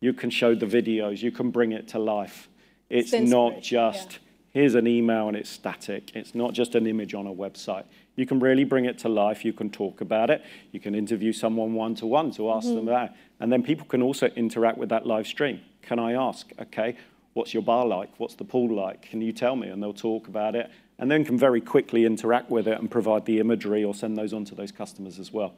You 0.00 0.12
can 0.12 0.30
show 0.30 0.54
the 0.54 0.66
videos, 0.66 1.22
you 1.22 1.32
can 1.32 1.50
bring 1.50 1.72
it 1.72 1.88
to 1.88 1.98
life. 1.98 2.48
It's 2.88 3.12
It's 3.12 3.30
not 3.30 3.62
just 3.62 4.12
yeah. 4.12 4.18
Here's 4.54 4.76
an 4.76 4.86
email 4.86 5.28
and 5.28 5.36
it's 5.36 5.50
static. 5.50 6.12
It's 6.14 6.34
not 6.34 6.54
just 6.54 6.74
an 6.74 6.86
image 6.86 7.12
on 7.12 7.26
a 7.26 7.32
website. 7.32 7.84
You 8.16 8.24
can 8.24 8.38
really 8.38 8.64
bring 8.64 8.86
it 8.86 8.98
to 9.00 9.08
life. 9.08 9.44
You 9.44 9.52
can 9.52 9.68
talk 9.68 10.00
about 10.00 10.30
it. 10.30 10.42
You 10.70 10.80
can 10.80 10.94
interview 10.94 11.32
someone 11.32 11.74
one 11.74 11.96
to 11.96 12.06
one 12.06 12.30
to 12.32 12.50
ask 12.50 12.68
them 12.68 12.76
mm-hmm. 12.76 12.86
that. 12.86 13.16
And 13.40 13.52
then 13.52 13.62
people 13.62 13.84
can 13.86 14.00
also 14.00 14.28
interact 14.28 14.78
with 14.78 14.88
that 14.90 15.06
live 15.06 15.26
stream. 15.26 15.60
Can 15.82 15.98
I 15.98 16.12
ask, 16.12 16.50
okay, 16.58 16.96
what's 17.34 17.52
your 17.52 17.64
bar 17.64 17.84
like? 17.84 18.10
What's 18.18 18.36
the 18.36 18.44
pool 18.44 18.74
like? 18.74 19.02
Can 19.02 19.20
you 19.20 19.32
tell 19.32 19.56
me? 19.56 19.68
And 19.68 19.82
they'll 19.82 19.92
talk 19.92 20.28
about 20.28 20.54
it. 20.54 20.70
And 21.00 21.10
then 21.10 21.24
can 21.24 21.36
very 21.36 21.60
quickly 21.60 22.04
interact 22.04 22.48
with 22.50 22.68
it 22.68 22.78
and 22.78 22.88
provide 22.88 23.26
the 23.26 23.40
imagery 23.40 23.82
or 23.82 23.92
send 23.92 24.16
those 24.16 24.32
on 24.32 24.44
to 24.44 24.54
those 24.54 24.70
customers 24.70 25.18
as 25.18 25.32
well. 25.32 25.54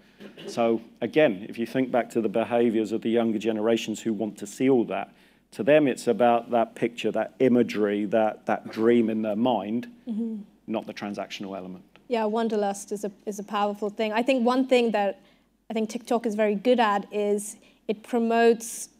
So 0.47 0.81
again, 1.03 1.45
if 1.51 1.59
you 1.59 1.67
think 1.67 1.91
back 1.91 2.09
to 2.11 2.23
the 2.23 2.31
behaviors 2.31 2.91
of 2.93 3.03
the 3.03 3.11
younger 3.11 3.39
generations 3.39 4.01
who 4.01 4.15
want 4.15 4.39
to 4.39 4.47
see 4.47 4.71
all 4.71 4.85
that, 4.87 5.13
to 5.53 5.63
them 5.63 5.87
it's 5.87 6.07
about 6.07 6.51
that 6.51 6.75
picture, 6.75 7.11
that 7.13 7.35
imagery, 7.39 8.05
that, 8.07 8.47
that 8.47 8.71
dream 8.71 9.09
in 9.09 9.23
their 9.23 9.37
mind, 9.37 9.91
mm-hmm. 10.09 10.43
not 10.67 10.87
the 10.87 10.95
transactional 10.95 11.57
element. 11.57 11.85
Yeah, 12.09 12.25
wanderlust 12.25 12.93
is 12.93 13.05
a 13.05 13.11
is 13.25 13.39
a 13.41 13.43
powerful 13.43 13.91
thing. 13.91 14.13
I 14.13 14.23
think 14.23 14.47
one 14.47 14.69
thing 14.69 14.93
that 14.93 15.21
I 15.69 15.75
think 15.75 15.91
TikTok 15.91 16.25
is 16.25 16.37
very 16.37 16.55
good 16.55 16.79
at 16.79 17.13
is 17.13 17.57
it 17.89 18.05
promotes 18.05 18.91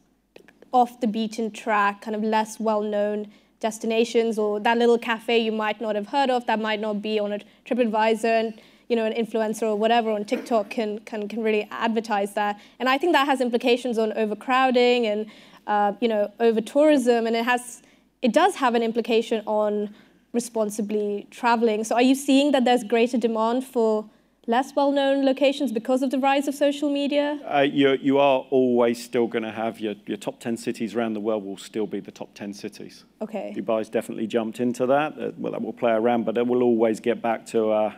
off 0.73 1.01
the 1.01 1.07
beaten 1.07 1.51
track, 1.53 2.03
kind 2.03 2.17
of 2.17 2.23
less 2.23 2.59
well 2.59 2.83
known 2.83 3.31
destinations 3.61 4.39
or 4.39 4.61
that 4.61 4.77
little 4.77 4.99
cafe 4.99 5.39
you 5.39 5.53
might 5.53 5.81
not 5.81 5.95
have 5.95 6.09
heard 6.09 6.29
of 6.29 6.47
that 6.47 6.61
might 6.61 6.79
not 6.79 7.01
be 7.01 7.19
on 7.19 7.33
a 7.33 7.39
TripAdvisor 7.65 8.25
and 8.25 8.61
you 8.89 8.95
know 8.95 9.07
an 9.07 9.15
influencer 9.15 9.63
or 9.63 9.77
whatever 9.77 10.11
on 10.11 10.25
TikTok 10.25 10.69
can 10.69 10.99
can, 11.01 11.29
can 11.29 11.43
really 11.43 11.67
advertise 11.71 12.35
that. 12.35 12.61
And 12.79 12.89
I 12.89 12.99
think 12.99 13.13
that 13.13 13.27
has 13.27 13.41
implications 13.41 13.99
on 13.99 14.13
overcrowding 14.13 15.07
and 15.07 15.27
uh, 15.67 15.93
you 16.01 16.09
know 16.09 16.33
over 16.41 16.61
tourism 16.61 17.27
and 17.27 17.37
it 17.37 17.45
has 17.45 17.83
it 18.23 18.33
does 18.33 18.57
have 18.57 18.75
an 18.75 18.83
implication 18.83 19.43
on 19.47 19.95
responsibly 20.33 21.27
traveling. 21.31 21.85
So 21.85 21.95
are 21.95 22.03
you 22.03 22.15
seeing 22.15 22.53
that 22.53 22.65
there's 22.65 22.85
greater 22.85 23.19
demand 23.19 23.65
for 23.65 24.09
less 24.47 24.75
well-known 24.77 25.25
locations 25.25 25.73
because 25.73 26.03
of 26.03 26.11
the 26.11 26.19
rise 26.19 26.47
of 26.47 26.55
social 26.55 26.91
media? 26.91 27.41
Uh, 27.53 27.61
you, 27.61 27.99
you 28.01 28.19
are 28.19 28.41
always 28.51 29.03
still 29.03 29.27
going 29.27 29.43
to 29.43 29.51
have 29.51 29.81
your, 29.81 29.95
your 30.07 30.17
top 30.17 30.39
10 30.39 30.57
cities 30.57 30.95
around 30.95 31.15
the 31.15 31.21
world 31.21 31.45
will 31.45 31.57
still 31.57 31.87
be 31.87 32.01
the 32.01 32.13
top 32.13 32.33
10 32.35 32.55
cities. 32.55 33.05
Okay. 33.21 33.55
Dubai's 33.57 33.89
definitely 33.89 34.27
jumped 34.27 34.61
into 34.61 34.87
that. 34.87 35.19
Uh, 35.19 35.33
well, 35.37 35.53
that 35.53 35.63
will 35.63 35.73
play 35.73 35.93
around, 35.93 36.25
but 36.25 36.39
it 36.39 36.47
will 36.47 36.63
always 36.63 37.01
get 37.01 37.21
back 37.21 37.45
to 37.47 37.71
uh, 37.71 37.93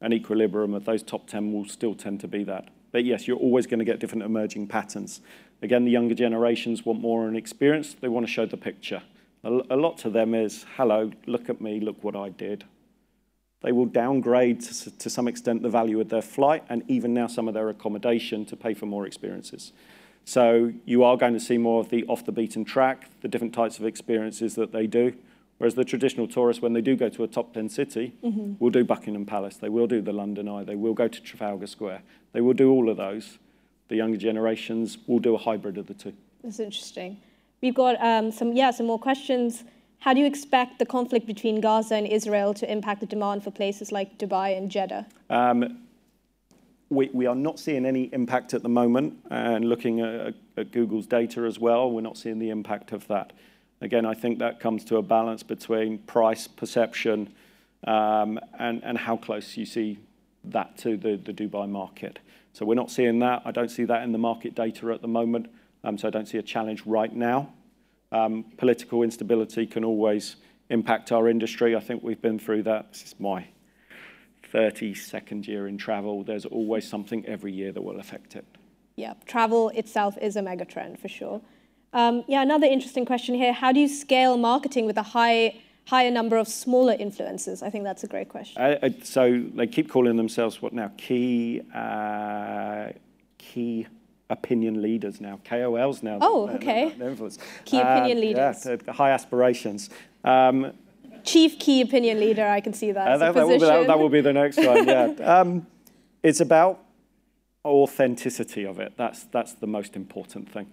an 0.00 0.12
equilibrium 0.12 0.74
of 0.74 0.84
those 0.84 1.02
top 1.02 1.26
10 1.26 1.52
will 1.52 1.64
still 1.64 1.94
tend 1.94 2.20
to 2.20 2.28
be 2.28 2.44
that. 2.44 2.68
But 2.92 3.04
yes, 3.04 3.28
you're 3.28 3.36
always 3.36 3.66
going 3.66 3.78
to 3.78 3.84
get 3.84 4.00
different 4.00 4.24
emerging 4.24 4.66
patterns. 4.66 5.20
Again, 5.62 5.84
the 5.84 5.90
younger 5.90 6.14
generations 6.14 6.84
want 6.84 7.00
more 7.00 7.28
an 7.28 7.36
experience. 7.36 7.94
They 7.94 8.08
want 8.08 8.26
to 8.26 8.32
show 8.32 8.46
the 8.46 8.56
picture. 8.56 9.02
A, 9.42 9.50
lot 9.50 9.96
to 9.98 10.10
them 10.10 10.34
is, 10.34 10.66
hello, 10.76 11.10
look 11.26 11.48
at 11.48 11.62
me, 11.62 11.80
look 11.80 12.04
what 12.04 12.14
I 12.14 12.28
did. 12.28 12.64
They 13.62 13.72
will 13.72 13.86
downgrade 13.86 14.60
to, 14.62 14.90
to 14.90 15.10
some 15.10 15.28
extent 15.28 15.62
the 15.62 15.70
value 15.70 16.00
of 16.00 16.10
their 16.10 16.22
flight 16.22 16.64
and 16.68 16.82
even 16.88 17.14
now 17.14 17.26
some 17.26 17.48
of 17.48 17.54
their 17.54 17.68
accommodation 17.70 18.44
to 18.46 18.56
pay 18.56 18.74
for 18.74 18.86
more 18.86 19.06
experiences. 19.06 19.72
So 20.24 20.72
you 20.84 21.04
are 21.04 21.16
going 21.16 21.32
to 21.32 21.40
see 21.40 21.58
more 21.58 21.80
of 21.80 21.88
the 21.88 22.04
off 22.04 22.24
the 22.24 22.32
beaten 22.32 22.64
track, 22.64 23.08
the 23.22 23.28
different 23.28 23.54
types 23.54 23.78
of 23.78 23.86
experiences 23.86 24.54
that 24.56 24.72
they 24.72 24.86
do. 24.86 25.14
Whereas 25.60 25.74
the 25.74 25.84
traditional 25.84 26.26
tourist, 26.26 26.62
when 26.62 26.72
they 26.72 26.80
do 26.80 26.96
go 26.96 27.10
to 27.10 27.22
a 27.22 27.28
top 27.28 27.52
10 27.52 27.68
city, 27.68 28.14
will 28.58 28.70
do 28.70 28.82
Buckingham 28.82 29.26
Palace, 29.26 29.58
they 29.58 29.68
will 29.68 29.86
do 29.86 30.00
the 30.00 30.10
London 30.10 30.48
Eye, 30.48 30.64
they 30.64 30.74
will 30.74 30.94
go 30.94 31.06
to 31.06 31.20
Trafalgar 31.20 31.66
Square, 31.66 32.00
they 32.32 32.40
will 32.40 32.54
do 32.54 32.70
all 32.70 32.88
of 32.88 32.96
those. 32.96 33.38
The 33.88 33.96
younger 33.96 34.16
generations 34.16 34.96
will 35.06 35.18
do 35.18 35.34
a 35.34 35.38
hybrid 35.38 35.76
of 35.76 35.86
the 35.86 35.92
two. 35.92 36.14
That's 36.42 36.60
interesting. 36.60 37.18
We've 37.60 37.74
got 37.74 38.00
um, 38.00 38.32
some, 38.32 38.54
yeah, 38.54 38.70
some 38.70 38.86
more 38.86 38.98
questions. 38.98 39.64
How 39.98 40.14
do 40.14 40.20
you 40.20 40.26
expect 40.26 40.78
the 40.78 40.86
conflict 40.86 41.26
between 41.26 41.60
Gaza 41.60 41.94
and 41.94 42.06
Israel 42.06 42.54
to 42.54 42.72
impact 42.72 43.00
the 43.00 43.06
demand 43.06 43.44
for 43.44 43.50
places 43.50 43.92
like 43.92 44.16
Dubai 44.16 44.56
and 44.56 44.70
Jeddah? 44.70 45.06
Um, 45.28 45.80
we, 46.88 47.10
we 47.12 47.26
are 47.26 47.34
not 47.34 47.60
seeing 47.60 47.84
any 47.84 48.04
impact 48.14 48.54
at 48.54 48.62
the 48.62 48.70
moment, 48.70 49.18
and 49.30 49.68
looking 49.68 50.00
at, 50.00 50.36
at 50.56 50.72
Google's 50.72 51.06
data 51.06 51.42
as 51.42 51.58
well, 51.58 51.90
we're 51.90 52.00
not 52.00 52.16
seeing 52.16 52.38
the 52.38 52.48
impact 52.48 52.92
of 52.92 53.06
that. 53.08 53.34
Again, 53.80 54.04
I 54.04 54.14
think 54.14 54.38
that 54.40 54.60
comes 54.60 54.84
to 54.86 54.96
a 54.96 55.02
balance 55.02 55.42
between 55.42 55.98
price 55.98 56.46
perception 56.46 57.32
um, 57.86 58.38
and, 58.58 58.82
and 58.84 58.98
how 58.98 59.16
close 59.16 59.56
you 59.56 59.64
see 59.64 59.98
that 60.44 60.76
to 60.78 60.96
the, 60.96 61.16
the 61.16 61.32
Dubai 61.32 61.68
market. 61.68 62.18
So 62.52 62.66
we're 62.66 62.74
not 62.74 62.90
seeing 62.90 63.20
that. 63.20 63.42
I 63.44 63.52
don't 63.52 63.70
see 63.70 63.84
that 63.84 64.02
in 64.02 64.12
the 64.12 64.18
market 64.18 64.54
data 64.54 64.92
at 64.92 65.00
the 65.00 65.08
moment. 65.08 65.50
Um, 65.82 65.96
so 65.96 66.08
I 66.08 66.10
don't 66.10 66.26
see 66.26 66.38
a 66.38 66.42
challenge 66.42 66.84
right 66.84 67.14
now. 67.14 67.52
Um, 68.12 68.44
political 68.58 69.02
instability 69.02 69.66
can 69.66 69.84
always 69.84 70.36
impact 70.68 71.10
our 71.12 71.28
industry. 71.28 71.74
I 71.74 71.80
think 71.80 72.02
we've 72.02 72.20
been 72.20 72.38
through 72.38 72.64
that. 72.64 72.92
This 72.92 73.02
is 73.04 73.14
my 73.18 73.46
32nd 74.52 75.46
year 75.46 75.68
in 75.68 75.78
travel. 75.78 76.22
There's 76.22 76.44
always 76.44 76.86
something 76.86 77.24
every 77.26 77.52
year 77.52 77.72
that 77.72 77.80
will 77.80 78.00
affect 78.00 78.36
it. 78.36 78.44
Yeah, 78.96 79.14
travel 79.24 79.70
itself 79.70 80.18
is 80.20 80.36
a 80.36 80.42
mega 80.42 80.64
trend 80.64 80.98
for 80.98 81.08
sure. 81.08 81.40
Um, 81.92 82.24
yeah, 82.28 82.42
another 82.42 82.66
interesting 82.66 83.04
question 83.04 83.34
here. 83.34 83.52
How 83.52 83.72
do 83.72 83.80
you 83.80 83.88
scale 83.88 84.36
marketing 84.36 84.86
with 84.86 84.96
a 84.96 85.02
high, 85.02 85.60
higher 85.86 86.10
number 86.10 86.36
of 86.36 86.46
smaller 86.46 86.96
influencers? 86.96 87.62
I 87.62 87.70
think 87.70 87.84
that's 87.84 88.04
a 88.04 88.06
great 88.06 88.28
question. 88.28 88.62
Uh, 88.62 88.78
uh, 88.82 88.90
so 89.02 89.44
they 89.54 89.66
keep 89.66 89.90
calling 89.90 90.16
themselves 90.16 90.62
what 90.62 90.72
now? 90.72 90.92
Key, 90.96 91.62
uh, 91.74 92.90
key 93.38 93.86
opinion 94.28 94.80
leaders 94.80 95.20
now, 95.20 95.40
KOLs 95.44 96.02
now. 96.02 96.18
Oh, 96.20 96.46
They're- 96.46 96.56
okay. 96.56 96.94
they're 96.96 97.10
influencers. 97.10 97.38
Key 97.64 97.80
opinion 97.80 98.20
leaders. 98.20 98.66
Yeah, 98.66 98.92
high 98.92 99.10
aspirations. 99.10 99.90
Um, 100.22 100.72
chief 101.24 101.58
key 101.58 101.80
opinion 101.80 102.20
leader. 102.20 102.46
I 102.46 102.60
can 102.60 102.72
see 102.72 102.92
that. 102.92 103.08
Uh, 103.08 103.18
that, 103.18 103.34
that 103.34 103.48
will 103.48 103.58
be, 103.58 103.66
that, 103.66 103.86
that 103.88 103.98
will 103.98 104.08
be 104.08 104.20
the 104.20 104.32
next 104.32 104.58
one. 104.58 104.86
Yeah, 104.86 105.06
um, 105.24 105.66
it's 106.22 106.40
about 106.40 106.84
authenticity 107.64 108.64
of 108.64 108.78
it. 108.78 108.92
That's 108.96 109.24
that's 109.24 109.54
the 109.54 109.66
most 109.66 109.96
important 109.96 110.50
thing. 110.50 110.68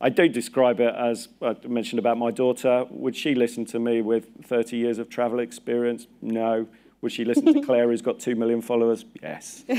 I 0.00 0.10
do 0.10 0.28
describe 0.28 0.80
it 0.80 0.94
as 0.94 1.28
I 1.42 1.56
mentioned 1.66 1.98
about 1.98 2.18
my 2.18 2.30
daughter. 2.30 2.86
Would 2.90 3.16
she 3.16 3.34
listen 3.34 3.64
to 3.66 3.78
me 3.78 4.00
with 4.00 4.28
30 4.44 4.76
years 4.76 4.98
of 4.98 5.08
travel 5.08 5.40
experience? 5.40 6.06
No. 6.22 6.68
Would 7.00 7.12
she 7.12 7.24
listen 7.24 7.52
to 7.52 7.60
Claire, 7.66 7.88
who's 7.88 8.02
got 8.02 8.20
two 8.20 8.36
million 8.36 8.62
followers? 8.62 9.04
Yes. 9.22 9.64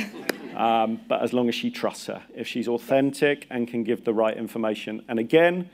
Um, 0.55 0.99
but 1.07 1.21
as 1.21 1.31
long 1.31 1.47
as 1.47 1.55
she 1.55 1.71
trusts 1.71 2.07
her, 2.07 2.21
if 2.35 2.45
she's 2.45 2.67
authentic 2.67 3.47
and 3.49 3.65
can 3.65 3.85
give 3.85 4.03
the 4.03 4.13
right 4.13 4.35
information, 4.35 5.05
and 5.07 5.17
again, 5.17 5.69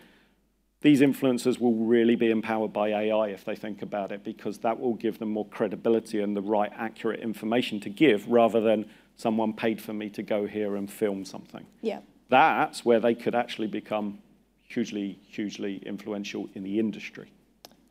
these 0.81 1.01
influencers 1.01 1.60
will 1.60 1.73
really 1.73 2.15
be 2.15 2.29
empowered 2.29 2.71
by 2.71 2.89
AI 2.89 3.29
if 3.29 3.43
they 3.45 3.55
think 3.55 3.81
about 3.81 4.12
it, 4.12 4.23
because 4.23 4.60
that 4.60 4.79
will 4.79 4.93
give 4.93 5.17
them 5.17 5.29
more 5.29 5.47
credibility 5.47 6.21
and 6.21 6.38
the 6.38 6.41
right, 6.41 6.71
accurate 6.75 7.21
information 7.21 7.79
to 7.79 7.89
give, 7.89 8.27
rather 8.27 8.62
than 8.62 8.86
someone 9.15 9.53
paid 9.53 9.81
for 9.81 9.93
me 9.93 10.08
to 10.12 10.21
go 10.21 10.45
here 10.45 10.75
and 10.75 10.91
film 10.91 11.25
something. 11.25 11.65
Yeah. 11.81 12.01
That's 12.29 12.86
where 12.86 12.99
they 12.99 13.15
could 13.15 13.34
actually 13.34 13.67
become 13.67 14.19
hugely, 14.67 15.19
hugely 15.28 15.78
influential 15.86 16.49
in 16.54 16.63
the 16.63 16.80
industry. 16.80 17.32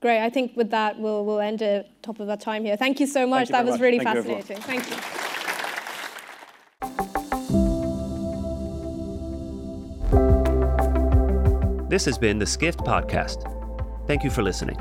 Great. 0.01 0.23
I 0.23 0.29
think 0.29 0.57
with 0.57 0.71
that, 0.71 0.99
we'll, 0.99 1.25
we'll 1.25 1.41
end 1.41 1.63
at 1.63 2.03
top 2.03 2.21
of 2.21 2.29
our 2.29 2.37
time 2.37 2.65
here. 2.65 2.77
Thank 2.77 3.01
you 3.01 3.07
so 3.07 3.27
much. 3.27 3.49
you 3.49 3.53
that 3.53 3.65
was 3.65 3.73
much. 3.73 3.81
really 3.81 3.99
Thank 3.99 4.17
you, 4.17 4.23
fascinating. 4.23 4.63
Thank 4.63 4.91
you. 4.91 4.97
This 11.89 12.05
has 12.07 12.19
been 12.19 12.39
the 12.39 12.47
Skift 12.47 12.81
Podcast. 12.81 13.51
Thank 14.07 14.25
you 14.25 14.31
for 14.31 14.43
listening. 14.43 14.77